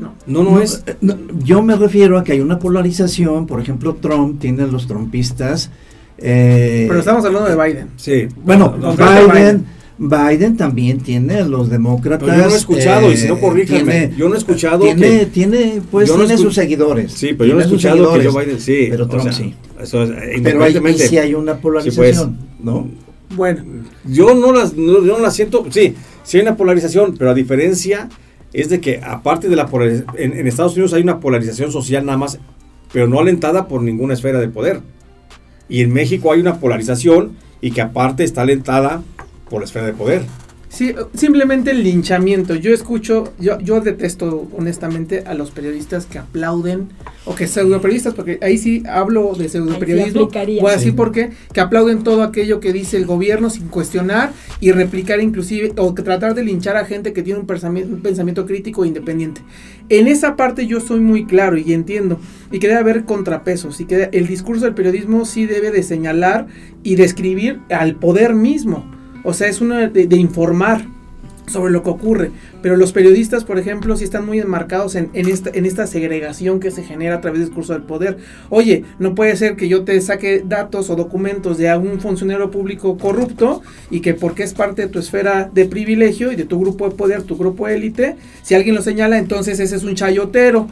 No. 0.00 0.14
No, 0.26 0.42
no, 0.42 0.60
es. 0.60 0.82
eh, 0.86 0.96
no, 1.02 1.16
yo 1.44 1.62
me 1.62 1.76
refiero 1.76 2.18
a 2.18 2.24
que 2.24 2.32
hay 2.32 2.40
una 2.40 2.58
polarización, 2.58 3.46
por 3.46 3.60
ejemplo, 3.60 3.94
Trump 4.00 4.40
tiene 4.40 4.62
a 4.62 4.66
los 4.66 4.86
trumpistas. 4.86 5.70
eh, 6.18 6.86
Pero 6.88 7.00
estamos 7.00 7.24
hablando 7.24 7.48
de 7.48 7.56
Biden. 7.62 7.88
Sí. 7.96 8.26
bueno, 8.44 8.74
No, 8.80 8.94
no, 8.94 9.32
Biden, 9.32 9.66
Biden 9.98 10.56
también 10.56 10.98
tiene 10.98 11.34
a 11.36 11.44
los 11.44 11.68
demócratas. 11.70 12.26
Pero 12.28 12.40
yo 12.42 12.48
no 12.48 12.54
he 12.54 12.58
escuchado, 12.58 13.12
y 13.12 13.16
si 13.16 13.28
no, 13.28 13.34
eh, 13.36 13.40
corríjanme. 13.40 13.92
tiene- 13.92 14.16
Yo 14.16 14.28
no 14.28 14.34
he 14.34 14.38
escuchado 14.38 14.80
Tiene, 14.84 15.00
que- 15.20 15.26
tiene, 15.26 15.82
pues, 15.90 16.12
tiene 16.12 16.34
escu- 16.34 16.38
sus 16.38 16.54
seguidores. 16.54 17.12
Sí, 17.12 17.34
pero 17.34 17.50
yo 17.50 17.54
no 17.54 17.60
he 17.60 17.64
escuchado 17.64 18.14
que 18.18 18.26
Joe 18.26 18.44
Biden. 18.44 18.60
Sí. 18.60 18.86
Pero 18.90 19.04
o 19.04 19.08
Trump 19.08 19.22
sea, 19.24 19.32
sí. 19.32 19.54
Eso 19.80 20.02
es, 20.02 20.10
Pero 20.42 20.64
ahí, 20.64 20.98
sí 20.98 21.18
hay 21.18 21.34
una 21.34 21.56
polarización, 21.58 22.38
¿no? 22.62 22.88
Bueno, 23.36 23.62
Yo 24.06 24.34
no 24.34 24.52
las, 24.52 24.74
no, 24.76 25.04
yo 25.04 25.16
no 25.16 25.18
las 25.20 25.34
siento, 25.34 25.64
sí, 25.70 25.94
sí 26.24 26.38
hay 26.38 26.42
una 26.42 26.56
polarización, 26.56 27.16
pero 27.16 27.30
a 27.30 27.34
diferencia 27.34 28.08
es 28.52 28.68
de 28.68 28.80
que 28.80 29.00
aparte 29.02 29.48
de 29.48 29.56
la 29.56 29.66
polarización, 29.66 30.14
en, 30.18 30.36
en 30.36 30.46
Estados 30.48 30.72
Unidos 30.72 30.92
hay 30.92 31.02
una 31.02 31.20
polarización 31.20 31.70
social 31.70 32.04
nada 32.04 32.18
más, 32.18 32.38
pero 32.92 33.06
no 33.06 33.20
alentada 33.20 33.68
por 33.68 33.82
ninguna 33.82 34.14
esfera 34.14 34.40
de 34.40 34.48
poder. 34.48 34.80
Y 35.68 35.82
en 35.82 35.92
México 35.92 36.32
hay 36.32 36.40
una 36.40 36.58
polarización 36.58 37.36
y 37.60 37.70
que 37.70 37.80
aparte 37.80 38.24
está 38.24 38.42
alentada 38.42 39.02
por 39.48 39.60
la 39.60 39.66
esfera 39.66 39.86
de 39.86 39.92
poder. 39.92 40.22
Sí, 40.74 40.92
simplemente 41.14 41.70
el 41.70 41.84
linchamiento. 41.84 42.56
Yo 42.56 42.74
escucho, 42.74 43.32
yo, 43.38 43.60
yo 43.60 43.80
detesto 43.80 44.48
honestamente 44.58 45.22
a 45.24 45.34
los 45.34 45.52
periodistas 45.52 46.04
que 46.06 46.18
aplauden, 46.18 46.88
o 47.26 47.34
que 47.36 47.46
pseudo 47.46 47.80
periodistas, 47.80 48.12
porque 48.14 48.38
ahí 48.42 48.58
sí 48.58 48.82
hablo 48.88 49.34
de 49.34 49.48
pseudo 49.48 49.74
sí 49.74 49.78
periodismo. 49.78 50.22
aplicaría. 50.24 50.60
Voy 50.60 50.70
a 50.72 50.74
decir 50.74 50.90
Sí. 50.90 50.96
por 50.96 51.12
qué, 51.12 51.30
que 51.52 51.60
aplauden 51.60 52.02
todo 52.02 52.22
aquello 52.24 52.58
que 52.58 52.72
dice 52.72 52.96
el 52.96 53.06
gobierno 53.06 53.50
sin 53.50 53.68
cuestionar 53.68 54.32
y 54.60 54.72
replicar 54.72 55.20
inclusive, 55.20 55.72
o 55.76 55.94
que 55.94 56.02
tratar 56.02 56.34
de 56.34 56.42
linchar 56.42 56.76
a 56.76 56.84
gente 56.84 57.12
que 57.12 57.22
tiene 57.22 57.38
un 57.38 57.46
pensamiento, 57.46 57.94
un 57.94 58.02
pensamiento 58.02 58.44
crítico 58.44 58.84
e 58.84 58.88
independiente. 58.88 59.42
En 59.88 60.08
esa 60.08 60.34
parte 60.34 60.66
yo 60.66 60.80
soy 60.80 60.98
muy 61.00 61.24
claro 61.24 61.56
y 61.56 61.72
entiendo, 61.72 62.18
y 62.50 62.58
que 62.58 62.66
debe 62.66 62.80
haber 62.80 63.04
contrapesos, 63.04 63.80
y 63.80 63.84
que 63.84 64.08
el 64.12 64.26
discurso 64.26 64.64
del 64.64 64.74
periodismo 64.74 65.24
sí 65.24 65.46
debe 65.46 65.70
de 65.70 65.82
señalar 65.84 66.48
y 66.82 66.96
describir 66.96 67.60
al 67.70 67.94
poder 67.94 68.34
mismo. 68.34 68.92
O 69.24 69.32
sea, 69.32 69.48
es 69.48 69.60
una 69.60 69.88
de, 69.88 70.16
informar 70.16 70.86
sobre 71.46 71.72
lo 71.72 71.82
que 71.82 71.90
ocurre. 71.90 72.30
Pero 72.62 72.76
los 72.76 72.92
periodistas, 72.92 73.44
por 73.44 73.58
ejemplo, 73.58 73.96
sí 73.96 74.04
están 74.04 74.24
muy 74.24 74.38
enmarcados 74.38 74.94
en, 74.94 75.10
en 75.12 75.28
esta, 75.28 75.50
en 75.52 75.66
esta 75.66 75.86
segregación 75.86 76.60
que 76.60 76.70
se 76.70 76.82
genera 76.82 77.16
a 77.16 77.20
través 77.20 77.40
del 77.40 77.48
discurso 77.48 77.72
del 77.72 77.82
poder. 77.82 78.18
Oye, 78.48 78.84
no 78.98 79.14
puede 79.14 79.36
ser 79.36 79.56
que 79.56 79.68
yo 79.68 79.84
te 79.84 80.00
saque 80.00 80.42
datos 80.46 80.88
o 80.88 80.96
documentos 80.96 81.58
de 81.58 81.68
algún 81.68 82.00
funcionario 82.00 82.50
público 82.50 82.96
corrupto 82.96 83.62
y 83.90 84.00
que 84.00 84.14
porque 84.14 84.42
es 84.42 84.54
parte 84.54 84.82
de 84.82 84.88
tu 84.88 84.98
esfera 84.98 85.50
de 85.52 85.66
privilegio 85.66 86.32
y 86.32 86.36
de 86.36 86.44
tu 86.44 86.60
grupo 86.60 86.88
de 86.88 86.94
poder, 86.94 87.22
tu 87.22 87.36
grupo 87.36 87.66
de 87.66 87.74
élite, 87.74 88.16
si 88.42 88.54
alguien 88.54 88.74
lo 88.74 88.82
señala, 88.82 89.18
entonces 89.18 89.58
ese 89.60 89.76
es 89.76 89.84
un 89.84 89.94
chayotero. 89.94 90.68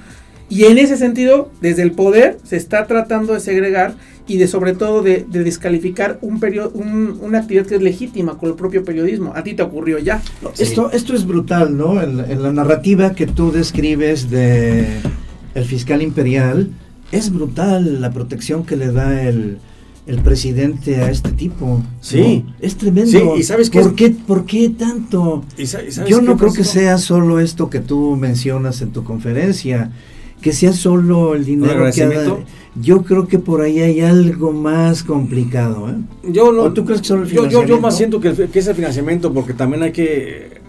Y 0.53 0.65
en 0.65 0.77
ese 0.77 0.99
sentido, 0.99 1.51
desde 1.63 1.81
el 1.81 1.93
poder 1.93 2.37
se 2.45 2.57
está 2.57 2.87
tratando 2.87 3.33
de 3.33 3.41
segregar 3.41 3.95
y 4.29 4.37
de 4.37 4.47
sobre 4.47 4.75
todo 4.75 5.03
de, 5.03 5.27
de 5.29 5.43
descalificar 5.45 6.19
un 6.23 6.39
perio- 6.41 6.71
un- 6.75 7.19
una 7.21 7.39
actividad 7.39 7.67
que 7.67 7.75
es 7.77 7.83
legítima 7.83 8.39
con 8.39 8.51
el 8.51 8.55
propio 8.55 8.85
periodismo. 8.85 9.33
A 9.35 9.43
ti 9.43 9.55
te 9.55 9.63
ocurrió 9.63 9.99
ya. 9.99 10.23
Sí. 10.55 10.63
Esto, 10.63 10.91
esto 10.93 11.15
es 11.15 11.27
brutal, 11.27 11.77
¿no? 11.77 12.01
En, 12.03 12.17
la- 12.19 12.31
en 12.31 12.43
la 12.43 12.53
narrativa 12.53 13.13
que 13.15 13.27
tú 13.27 13.51
describes 13.53 14.31
de 14.31 14.87
el 15.55 15.65
fiscal 15.65 16.01
imperial, 16.03 16.71
es 17.11 17.33
brutal 17.33 18.01
la 18.01 18.11
protección 18.11 18.65
que 18.65 18.77
le 18.77 18.91
da 18.91 19.23
el, 19.23 19.59
el 20.07 20.19
presidente 20.21 20.97
a 20.97 21.11
este 21.11 21.33
tipo. 21.33 21.67
¿no? 21.67 21.87
Sí. 22.01 22.45
Es 22.61 22.77
tremendo. 22.77 23.11
Sí, 23.11 23.21
y 23.41 23.43
¿sabes 23.43 23.69
qué 23.71 23.81
¿Por 23.81 23.89
es? 23.91 23.95
qué, 23.97 24.11
¿Por 24.11 24.47
qué 24.47 24.71
tanto? 24.71 25.45
¿Y 25.59 25.67
sa- 25.67 25.83
y 25.83 25.91
sabes 25.93 26.09
Yo 26.11 26.21
qué, 26.21 26.25
no 26.27 26.37
creo 26.39 26.53
que 26.53 26.65
sea 26.65 26.97
solo 26.99 27.39
esto 27.41 27.69
que 27.69 27.81
tú 27.81 28.17
mencionas 28.17 28.81
en 28.83 28.93
tu 28.93 29.05
conferencia, 29.05 29.91
que 30.43 30.53
sea 30.53 30.73
solo 30.75 31.35
el 31.35 31.45
dinero 31.45 31.91
que 31.95 32.03
ha. 32.03 32.37
Yo 32.81 33.03
creo 33.03 33.29
que 33.29 33.39
por 33.39 33.61
ahí 33.61 33.81
hay 33.81 34.01
algo 34.01 34.51
más 34.53 35.03
complicado, 35.03 35.89
¿eh? 35.91 35.95
Yo 36.31 36.53
no. 36.53 36.63
¿O 36.63 36.73
tú 36.73 36.85
crees 36.85 37.03
que 37.03 37.09
solo 37.09 37.23
el 37.25 37.29
yo, 37.31 37.65
yo, 37.67 37.81
más 37.81 37.97
siento 37.97 38.19
que, 38.21 38.29
el- 38.29 38.49
que 38.51 38.59
es 38.59 38.67
el 38.67 38.75
financiamiento, 38.75 39.33
porque 39.33 39.53
también 39.55 39.83
hay 39.83 39.93
que. 39.93 40.61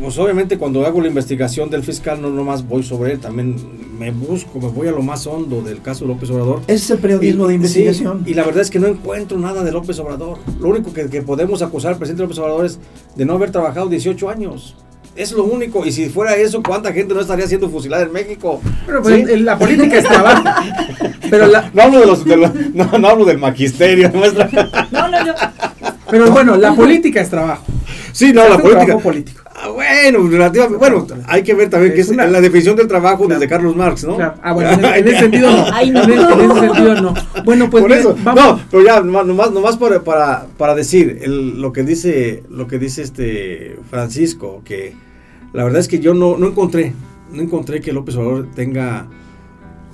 Pues 0.00 0.16
obviamente 0.18 0.56
cuando 0.58 0.86
hago 0.86 1.00
la 1.00 1.08
investigación 1.08 1.70
del 1.70 1.82
fiscal, 1.82 2.22
no 2.22 2.30
nomás 2.30 2.66
voy 2.66 2.82
sobre 2.84 3.12
él, 3.14 3.18
también 3.18 3.56
me 3.98 4.12
busco, 4.12 4.60
me 4.60 4.68
voy 4.68 4.86
a 4.86 4.92
lo 4.92 5.02
más 5.02 5.26
hondo 5.26 5.60
del 5.60 5.82
caso 5.82 6.04
de 6.04 6.12
López 6.14 6.30
Obrador. 6.30 6.60
Ese 6.68 6.74
es 6.84 6.90
el 6.92 6.98
periodismo 6.98 7.44
Y- 7.46 7.48
de 7.48 7.54
investigación. 7.56 8.22
sí, 8.24 8.30
y 8.30 8.34
la 8.34 8.44
verdad 8.44 8.62
es 8.62 8.70
que 8.70 8.78
no 8.78 8.86
encuentro 8.86 9.36
nada 9.38 9.64
de 9.64 9.72
López 9.72 9.98
Obrador. 9.98 10.38
Lo 10.60 10.68
único 10.68 10.92
que, 10.92 11.08
que 11.10 11.20
podemos 11.22 11.62
acusar 11.62 11.92
al 11.92 11.98
presidente 11.98 12.22
López 12.22 12.38
Obrador 12.38 12.64
es 12.64 12.78
de 13.16 13.24
no 13.26 13.32
haber 13.34 13.50
trabajado 13.50 13.88
18 13.88 14.30
años. 14.30 14.76
Es 15.18 15.32
lo 15.32 15.44
único. 15.44 15.84
Y 15.84 15.92
si 15.92 16.08
fuera 16.08 16.36
eso, 16.36 16.62
¿cuánta 16.62 16.92
gente 16.92 17.12
no 17.12 17.20
estaría 17.20 17.46
siendo 17.46 17.68
fusilada 17.68 18.04
en 18.04 18.12
México? 18.12 18.60
Pero 18.86 19.02
pues, 19.02 19.16
¿Sí? 19.16 19.32
en 19.32 19.44
la 19.44 19.58
política 19.58 19.98
es 19.98 20.04
trabajo. 20.04 20.44
Pero, 21.30 21.46
la, 21.46 21.70
No 21.74 21.82
hablo 21.82 22.00
de 22.00 22.06
los, 22.06 22.24
de 22.24 22.36
los- 22.36 22.54
no, 22.72 22.98
no 22.98 23.08
hablo 23.08 23.24
del 23.24 23.38
magisterio. 23.38 24.10
No, 24.92 25.08
no, 25.08 25.24
no. 25.24 25.34
pero 26.10 26.30
bueno, 26.30 26.56
la 26.56 26.72
política 26.74 27.20
es 27.20 27.28
trabajo. 27.28 27.64
Sí, 28.12 28.32
no, 28.32 28.44
Es 28.44 28.50
la 28.50 28.56
política. 28.58 28.84
trabajo 28.86 29.02
político. 29.08 29.42
Ah, 29.54 29.68
bueno, 29.68 30.26
relativamente. 30.28 30.78
Bueno, 30.78 31.06
hay 31.26 31.42
que 31.42 31.52
ver 31.54 31.68
también 31.68 31.92
que 31.92 32.00
Es 32.00 32.08
una- 32.08 32.26
la 32.26 32.40
definición 32.40 32.76
del 32.76 32.86
trabajo 32.88 33.26
Claro. 33.26 33.40
desde 33.40 33.50
Carlos 33.50 33.76
Marx, 33.76 34.04
¿no? 34.04 34.16
Claro. 34.16 34.34
Ah, 34.42 34.52
bueno, 34.52 34.70
en, 34.72 34.84
en 34.84 35.08
ese 35.08 35.18
sentido 35.18 35.50
no. 35.50 35.66
Ay, 35.72 35.90
no. 35.90 36.02
En, 36.04 36.12
en 36.12 36.50
ese 36.50 36.60
sentido 36.60 36.94
no. 37.02 37.14
Bueno, 37.44 37.68
pues 37.68 37.82
Por 37.82 37.88
bien, 37.90 38.00
eso, 38.00 38.16
vamos. 38.22 38.44
no, 38.44 38.60
pero 38.70 38.84
ya, 38.84 39.00
nomás, 39.00 39.26
nomás, 39.26 39.50
nomás 39.50 39.76
para, 39.76 40.02
para, 40.02 40.46
para 40.56 40.74
decir 40.74 41.18
el- 41.22 41.60
lo 41.60 41.72
que 41.72 41.82
dice, 41.82 42.44
lo 42.48 42.66
que 42.68 42.78
dice 42.78 43.02
este 43.02 43.76
Francisco, 43.90 44.62
que 44.64 44.94
la 45.52 45.64
verdad 45.64 45.80
es 45.80 45.88
que 45.88 45.98
yo 45.98 46.14
no, 46.14 46.36
no 46.36 46.48
encontré, 46.48 46.92
no 47.32 47.42
encontré 47.42 47.80
que 47.80 47.92
López 47.92 48.16
Obrador 48.16 48.50
tenga, 48.54 49.08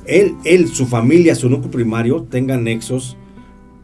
él, 0.06 0.34
él, 0.44 0.68
su 0.68 0.86
familia, 0.86 1.34
su 1.34 1.48
núcleo 1.48 1.70
primario, 1.70 2.22
tenga 2.22 2.56
nexos 2.56 3.16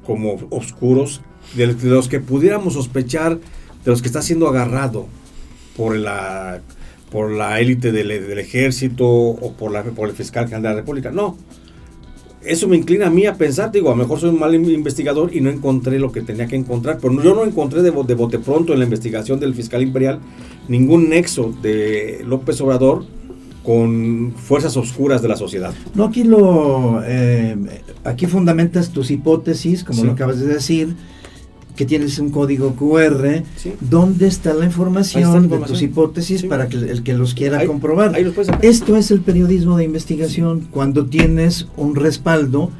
como 0.04 0.38
oscuros 0.50 1.22
de, 1.54 1.66
los 1.66 2.08
que 2.08 2.20
pudiéramos 2.20 2.74
sospechar 2.74 3.38
de 3.38 3.90
los 3.90 4.02
que 4.02 4.08
está 4.08 4.22
siendo 4.22 4.48
agarrado 4.48 5.06
por 5.76 5.96
la 5.96 6.60
por 7.10 7.32
la 7.32 7.58
élite 7.58 7.90
del, 7.90 8.08
del 8.08 8.38
ejército 8.38 9.04
o 9.06 9.52
por 9.54 9.72
la 9.72 9.82
por 9.82 10.08
el 10.08 10.14
fiscal 10.14 10.44
general 10.44 10.62
de 10.62 10.68
la 10.68 10.74
República. 10.76 11.10
No. 11.10 11.36
Eso 12.44 12.68
me 12.68 12.76
inclina 12.76 13.06
a 13.08 13.10
mí 13.10 13.26
a 13.26 13.34
pensar, 13.34 13.70
digo, 13.70 13.88
a 13.88 13.92
lo 13.92 13.96
mejor 13.96 14.18
soy 14.20 14.30
un 14.30 14.38
mal 14.38 14.54
investigador 14.54 15.34
y 15.34 15.40
no 15.40 15.50
encontré 15.50 15.98
lo 15.98 16.10
que 16.10 16.22
tenía 16.22 16.46
que 16.46 16.56
encontrar, 16.56 16.98
pero 17.00 17.22
yo 17.22 17.34
no 17.34 17.44
encontré 17.44 17.82
de, 17.82 17.90
de 17.90 18.14
bote 18.14 18.38
pronto 18.38 18.72
en 18.72 18.78
la 18.78 18.84
investigación 18.84 19.38
del 19.40 19.54
fiscal 19.54 19.82
imperial 19.82 20.20
ningún 20.68 21.08
nexo 21.10 21.52
de 21.62 22.22
López 22.26 22.60
Obrador 22.60 23.04
con 23.62 24.32
fuerzas 24.36 24.76
oscuras 24.76 25.20
de 25.20 25.28
la 25.28 25.36
sociedad. 25.36 25.74
No, 25.94 26.04
aquí 26.04 26.24
lo, 26.24 27.02
eh, 27.04 27.56
aquí 28.04 28.24
fundamentas 28.26 28.90
tus 28.90 29.10
hipótesis, 29.10 29.84
como 29.84 30.00
Sí. 30.00 30.06
lo 30.06 30.12
acabas 30.12 30.40
de 30.40 30.46
decir, 30.46 30.96
que 31.76 31.84
tienes 31.86 32.18
un 32.18 32.30
código 32.30 32.74
QR, 32.74 33.42
Sí. 33.56 33.72
¿dónde 33.80 34.26
está 34.26 34.52
la 34.54 34.64
información, 34.66 35.22
Ahí 35.24 35.30
está 35.30 35.56
la 35.56 35.60
de 35.62 35.66
tus 35.66 35.82
hipótesis 35.82 36.40
Sí. 36.42 36.46
para 36.48 36.68
que 36.68 36.76
el 36.76 37.02
que 37.02 37.14
los 37.14 37.34
quiera 37.34 37.58
Ahí- 37.58 37.66
comprobar? 37.66 38.14
ahí 38.14 38.24
los. 38.24 38.36
Esto 38.62 38.96
es 38.96 39.10
el 39.10 39.20
periodismo 39.20 39.76
de 39.76 39.84
investigación, 39.84 40.68
cuando 40.70 41.06
tienes 41.06 41.66
un 41.76 41.94
respaldo 41.96 42.70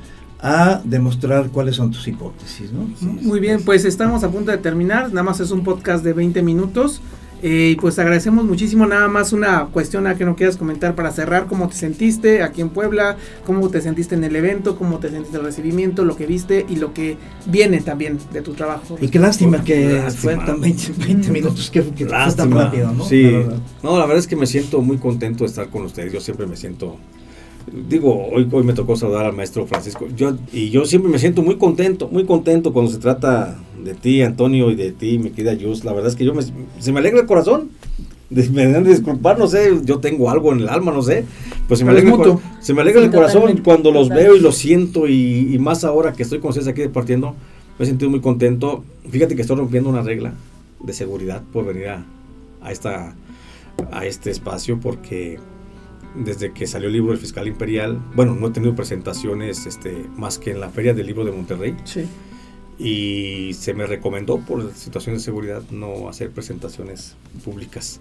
a 0.43 0.81
demostrar 0.85 1.51
cuáles 1.51 1.77
son 1.77 1.91
tus 1.91 2.09
hipótesis, 2.09 2.71
¿no? 2.73 2.89
Muy 3.23 3.41
bien, 3.41 3.61
pues 3.63 3.85
estamos 3.85 4.25
a 4.25 4.31
punto 4.31 4.51
de 4.51 4.57
terminar. 4.59 5.09
Nada 5.11 5.23
más 5.23 5.39
es 5.41 5.51
un 5.51 5.63
podcast 5.65 6.03
de 6.03 6.15
20 6.15 6.43
minutos. 6.43 7.01
Eh, 7.43 7.71
y 7.73 7.77
pues 7.77 7.99
agradecemos 7.99 8.45
muchísimo. 8.45 8.87
Nada 8.87 9.09
más 9.09 9.33
una 9.33 9.67
cuestión 9.67 10.07
a 10.07 10.15
que 10.17 10.25
no 10.25 10.37
quieras 10.37 10.57
comentar 10.57 10.95
para 10.95 11.11
cerrar. 11.11 11.47
¿Cómo 11.47 11.69
te 11.69 11.75
sentiste 11.75 12.43
aquí 12.43 12.61
en 12.61 12.69
Puebla? 12.69 13.17
¿Cómo 13.47 13.69
te 13.71 13.81
sentiste 13.81 14.15
en 14.15 14.25
el 14.25 14.37
evento? 14.37 14.77
¿Cómo 14.77 14.99
te 14.99 15.09
sentiste 15.11 15.39
el 15.39 15.45
recibimiento? 15.45 16.05
Lo 16.05 16.17
que 16.17 16.27
viste 16.27 16.67
y 16.69 16.77
lo 16.77 16.93
que 16.93 17.17
viene 17.47 17.81
también 17.81 18.19
de 18.33 18.43
tu 18.43 18.53
trabajo. 18.53 18.99
Y 19.01 19.09
qué 19.09 19.19
lástima 19.19 19.65
que 19.65 20.03
fue 20.17 20.37
tan 20.37 20.61
20, 20.61 20.93
20 21.07 21.31
minutos, 21.31 21.71
que, 21.71 21.83
que 21.83 22.05
fue 22.05 22.09
tan 22.09 22.27
Lástima. 22.27 22.65
rápido, 22.65 22.93
¿no? 22.93 23.05
Sí. 23.05 23.23
La. 23.31 23.55
No, 23.83 23.99
la 23.99 24.05
verdad 24.07 24.19
es 24.19 24.27
que 24.27 24.37
me 24.37 24.47
siento 24.47 24.81
muy 24.83 24.99
contento 24.99 25.45
de 25.45 25.49
estar 25.49 25.69
con 25.69 25.83
ustedes. 25.85 26.13
Yo 26.13 26.21
siempre 26.21 26.47
me 26.47 26.57
siento. 26.57 26.97
Digo, 27.89 28.27
hoy, 28.33 28.49
hoy 28.51 28.65
me 28.65 28.73
tocó 28.73 28.97
saludar 28.97 29.27
al 29.27 29.33
maestro 29.33 29.67
Francisco. 29.67 30.07
Yo, 30.17 30.37
y 30.53 30.71
yo 30.71 30.85
siempre 30.87 31.11
me 31.11 31.19
siento 31.19 31.43
muy 31.43 31.57
contento, 31.57 32.09
muy 32.09 32.25
contento 32.25 32.73
cuando 32.73 32.91
se 32.91 32.99
trata 32.99 33.59
de 33.85 33.95
ti, 33.95 34.23
Antonio, 34.23 34.71
y 34.71 34.75
de 34.75 34.93
ti, 34.93 35.19
mi 35.19 35.31
querida 35.31 35.53
Yus. 35.55 35.85
La 35.85 35.93
verdad 35.93 36.11
es 36.11 36.17
que 36.17 36.25
yo 36.25 36.35
me, 36.35 36.43
se 36.43 36.93
me 36.93 36.99
alegra 37.01 37.21
el 37.21 37.27
corazón. 37.27 37.71
Me 38.31 38.43
deben 38.67 38.85
de 38.85 38.91
disculpar, 38.91 39.39
no 39.41 39.49
sé, 39.49 39.73
yo 39.85 39.99
tengo 39.99 40.31
algo 40.31 40.53
en 40.53 40.61
el 40.61 40.69
alma, 40.69 40.93
no 40.93 41.03
sé. 41.03 41.25
Pues 41.67 41.79
se 41.81 41.85
me 41.85 41.91
alegra, 41.91 42.15
el, 42.15 42.39
se 42.61 42.73
me 42.75 42.81
alegra 42.81 43.01
Sí, 43.01 43.07
el 43.07 43.13
corazón 43.13 43.61
cuando 43.65 43.91
los 43.91 44.05
totalmente. 44.05 44.29
veo 44.31 44.37
y 44.37 44.41
los 44.41 44.57
siento. 44.57 45.09
Y, 45.09 45.53
y 45.55 45.59
más 45.59 45.83
ahora 45.85 46.13
que 46.13 46.23
estoy 46.23 46.39
con 46.39 46.51
ustedes 46.51 46.69
aquí 46.69 46.81
departiendo, 46.81 47.35
me 47.79 47.85
he 47.85 47.89
sentido 47.89 48.09
muy 48.09 48.21
contento. 48.21 48.85
Fíjate 49.11 49.35
que 49.35 49.43
estoy 49.43 49.57
rompiendo 49.57 49.91
una 49.91 50.03
regla 50.03 50.33
de 50.81 50.93
seguridad 50.93 51.43
por 51.53 51.67
venir 51.67 51.89
a, 51.89 52.05
a 52.63 52.71
esta 52.73 53.15
a 53.91 54.05
este 54.07 54.31
espacio 54.31 54.79
porque 54.79 55.39
desde 56.15 56.53
que 56.53 56.67
salió 56.67 56.89
el 56.89 56.95
libro 56.95 57.13
del 57.13 57.21
fiscal 57.21 57.47
imperial, 57.47 58.01
bueno, 58.15 58.35
no 58.35 58.49
he 58.49 58.51
tenido 58.51 58.75
presentaciones 58.75 59.67
este, 59.67 60.07
más 60.17 60.39
que 60.39 60.51
en 60.51 60.61
la 60.61 60.69
feria 60.71 60.95
del 60.95 61.07
libro 61.07 61.25
de 61.25 61.33
Monterrey 61.33 61.77
Sí. 61.85 62.07
y 62.79 63.53
se 63.55 63.75
me 63.75 63.87
recomendó 63.87 64.39
por 64.39 64.73
situaciones 64.75 65.23
de 65.23 65.25
seguridad 65.25 65.63
no 65.71 66.09
hacer 66.09 66.31
presentaciones 66.31 67.17
públicas 67.45 68.01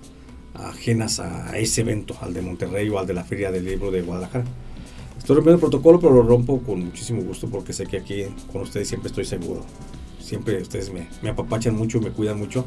ajenas 0.56 1.20
a 1.20 1.58
ese 1.58 1.82
evento, 1.82 2.16
al 2.22 2.34
de 2.34 2.42
Monterrey 2.42 2.90
o 2.90 3.00
al 3.00 3.06
de 3.08 3.14
la 3.14 3.24
feria 3.24 3.52
del 3.52 3.66
libro 3.66 3.92
de 3.92 4.02
Guadalajara. 4.02 4.46
Estoy 5.18 5.36
rompiendo 5.36 5.56
el 5.56 5.62
protocolo, 5.62 6.00
pero 6.00 6.14
lo 6.14 6.24
rompo 6.24 6.62
con 6.62 6.84
muchísimo 6.86 7.22
gusto 7.22 7.48
porque 7.50 7.74
sé 7.74 7.86
que 7.86 7.98
aquí 7.98 8.24
con 8.52 8.62
ustedes 8.62 8.88
siempre 8.88 9.10
estoy 9.10 9.26
seguro. 9.26 9.64
Siempre 10.20 10.62
ustedes 10.62 10.92
me, 10.92 11.08
me 11.22 11.30
apapachan 11.30 11.76
mucho 11.76 11.98
y 11.98 12.02
me 12.02 12.10
cuidan 12.12 12.38
mucho. 12.40 12.66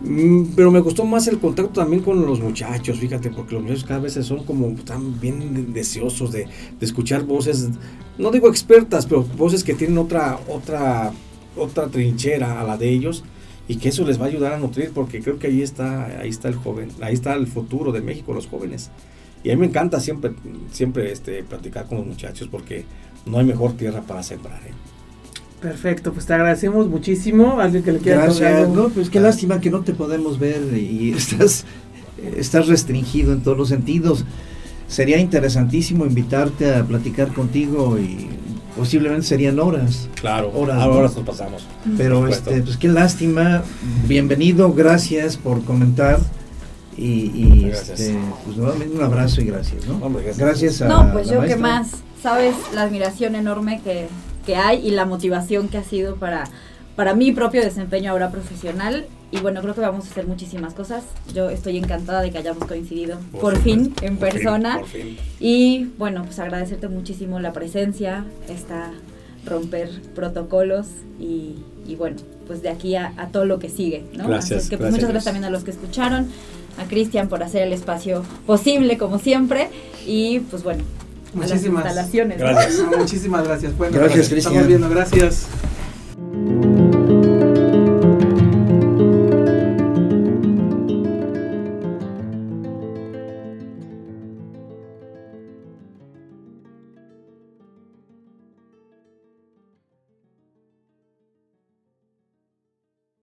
Mm, 0.00 0.54
Pero 0.54 0.70
me 0.70 0.80
gustó 0.80 1.04
más 1.04 1.26
el 1.26 1.40
contacto 1.40 1.80
también 1.80 2.02
con 2.02 2.24
los 2.24 2.40
muchachos, 2.40 2.98
fíjate, 2.98 3.30
porque 3.30 3.54
los 3.54 3.62
muchachos 3.64 3.84
cada 3.84 4.00
vez 4.00 4.14
son 4.14 4.44
como 4.44 4.68
tan 4.84 5.18
bien 5.20 5.72
deseosos 5.72 6.30
de, 6.32 6.44
de 6.78 6.86
escuchar 6.86 7.24
voces, 7.24 7.68
no 8.16 8.30
digo 8.30 8.48
expertas, 8.48 9.06
pero 9.06 9.24
voces 9.24 9.64
que 9.64 9.74
tienen 9.74 9.98
otra, 9.98 10.38
otra, 10.48 11.12
otra 11.56 11.88
trinchera 11.88 12.60
a 12.60 12.64
la 12.64 12.76
de 12.76 12.88
ellos 12.90 13.24
y 13.66 13.76
que 13.76 13.88
eso 13.88 14.04
les 14.06 14.20
va 14.20 14.26
a 14.26 14.28
ayudar 14.28 14.52
a 14.52 14.58
nutrir, 14.58 14.92
porque 14.94 15.20
creo 15.20 15.38
que 15.38 15.48
ahí 15.48 15.62
está, 15.62 16.06
ahí 16.20 16.28
está 16.30 16.48
el 16.48 16.54
joven, 16.56 16.90
ahí 17.00 17.14
está 17.14 17.34
el 17.34 17.46
futuro 17.48 17.90
de 17.92 18.00
México, 18.00 18.32
los 18.32 18.46
jóvenes. 18.46 18.90
Y 19.42 19.50
a 19.50 19.54
mí 19.54 19.60
me 19.60 19.66
encanta 19.66 20.00
siempre, 20.00 20.32
siempre 20.72 21.12
este, 21.12 21.42
platicar 21.44 21.86
con 21.86 21.98
los 21.98 22.06
muchachos 22.06 22.48
porque 22.48 22.84
no 23.26 23.38
hay 23.38 23.44
mejor 23.46 23.72
tierra 23.76 24.02
para 24.02 24.22
sembrar. 24.22 24.62
¿eh? 24.66 24.72
Perfecto, 25.60 26.12
pues 26.12 26.26
te 26.26 26.34
agradecemos 26.34 26.88
muchísimo. 26.88 27.60
Alguien 27.60 27.82
que 27.82 27.92
le 27.92 27.98
quiera 27.98 28.24
Gracias. 28.24 28.68
No, 28.68 28.88
pues 28.90 29.10
qué 29.10 29.20
lástima 29.20 29.60
que 29.60 29.70
no 29.70 29.80
te 29.80 29.92
podemos 29.92 30.38
ver 30.38 30.62
y 30.76 31.12
estás, 31.16 31.64
estás 32.36 32.68
restringido 32.68 33.32
en 33.32 33.42
todos 33.42 33.58
los 33.58 33.68
sentidos. 33.68 34.24
Sería 34.86 35.18
interesantísimo 35.18 36.06
invitarte 36.06 36.74
a 36.74 36.84
platicar 36.84 37.32
contigo 37.34 37.98
y 37.98 38.28
posiblemente 38.76 39.26
serían 39.26 39.58
horas. 39.58 40.08
Claro, 40.14 40.50
Horas, 40.54 40.80
ahora 40.80 41.08
¿no? 41.08 41.14
nos 41.14 41.26
pasamos. 41.26 41.66
Pero 41.96 42.26
este, 42.28 42.62
pues 42.62 42.76
qué 42.76 42.88
lástima. 42.88 43.62
Bienvenido, 44.06 44.72
gracias 44.72 45.36
por 45.36 45.64
comentar. 45.64 46.20
Y, 46.96 47.30
y, 47.34 47.70
este, 47.70 48.16
pues 48.44 48.56
nuevamente 48.56 48.96
un 48.96 49.04
abrazo 49.04 49.40
y 49.40 49.44
gracias, 49.44 49.86
¿no? 49.86 50.04
Hombre, 50.04 50.24
gracias. 50.24 50.38
Gracias 50.38 50.82
a 50.82 50.88
No, 50.88 51.12
pues 51.12 51.28
la 51.28 51.34
yo 51.34 51.42
qué 51.42 51.56
más, 51.56 51.90
sabes 52.20 52.56
la 52.74 52.82
admiración 52.82 53.36
enorme 53.36 53.80
que, 53.84 54.08
que 54.48 54.56
hay 54.56 54.88
y 54.88 54.92
la 54.92 55.04
motivación 55.04 55.68
que 55.68 55.76
ha 55.76 55.84
sido 55.84 56.16
para, 56.16 56.44
para 56.96 57.12
mi 57.12 57.32
propio 57.32 57.60
desempeño 57.60 58.10
ahora 58.10 58.30
profesional. 58.30 59.04
Y 59.30 59.40
bueno, 59.40 59.60
creo 59.60 59.74
que 59.74 59.82
vamos 59.82 60.06
a 60.06 60.10
hacer 60.10 60.26
muchísimas 60.26 60.72
cosas. 60.72 61.04
Yo 61.34 61.50
estoy 61.50 61.76
encantada 61.76 62.22
de 62.22 62.30
que 62.30 62.38
hayamos 62.38 62.66
coincidido 62.66 63.18
por, 63.42 63.58
fin 63.58 63.84
supuesto, 63.84 64.06
en 64.06 64.16
por 64.16 64.30
fin, 64.30 64.38
persona. 64.38 64.78
por 64.78 64.88
fin. 64.88 65.18
Y 65.38 65.90
bueno, 65.98 66.24
pues 66.24 66.38
agradecerte 66.38 66.88
muchísimo 66.88 67.38
la 67.40 67.52
presencia, 67.52 68.24
esta 68.48 68.90
romper 69.44 69.90
protocolos 70.14 70.86
y, 71.20 71.56
y 71.86 71.96
bueno, 71.96 72.16
pues 72.46 72.62
de 72.62 72.70
aquí 72.70 72.96
a, 72.96 73.12
a 73.18 73.28
todo 73.28 73.44
lo 73.44 73.58
que 73.58 73.68
sigue, 73.68 74.04
¿no? 74.14 74.28
Gracias, 74.28 74.60
Así 74.60 74.70
que 74.70 74.78
pues, 74.78 74.88
gracias, 74.88 74.92
muchas 74.92 75.10
gracias 75.10 75.24
también 75.24 75.44
a 75.44 75.50
los 75.50 75.62
que 75.62 75.72
escucharon, 75.72 76.26
a 76.78 76.84
Cristian 76.84 77.28
por 77.28 77.42
hacer 77.42 77.64
el 77.64 77.74
espacio 77.74 78.24
posible 78.46 78.96
como 78.96 79.18
siempre 79.18 79.68
y 80.06 80.40
pues 80.40 80.62
bueno, 80.62 80.84
a 81.34 81.38
las 81.40 81.50
Muchísimas 81.50 81.84
instalaciones. 81.84 82.38
Gracias. 82.38 82.78
No, 82.78 82.98
muchísimas 82.98 83.44
gracias. 83.46 83.76
Bueno, 83.76 83.98
Gracias, 83.98 84.26
Estamos 84.32 84.46
Cristian. 84.46 84.66
viendo, 84.66 84.88
gracias. 84.88 85.46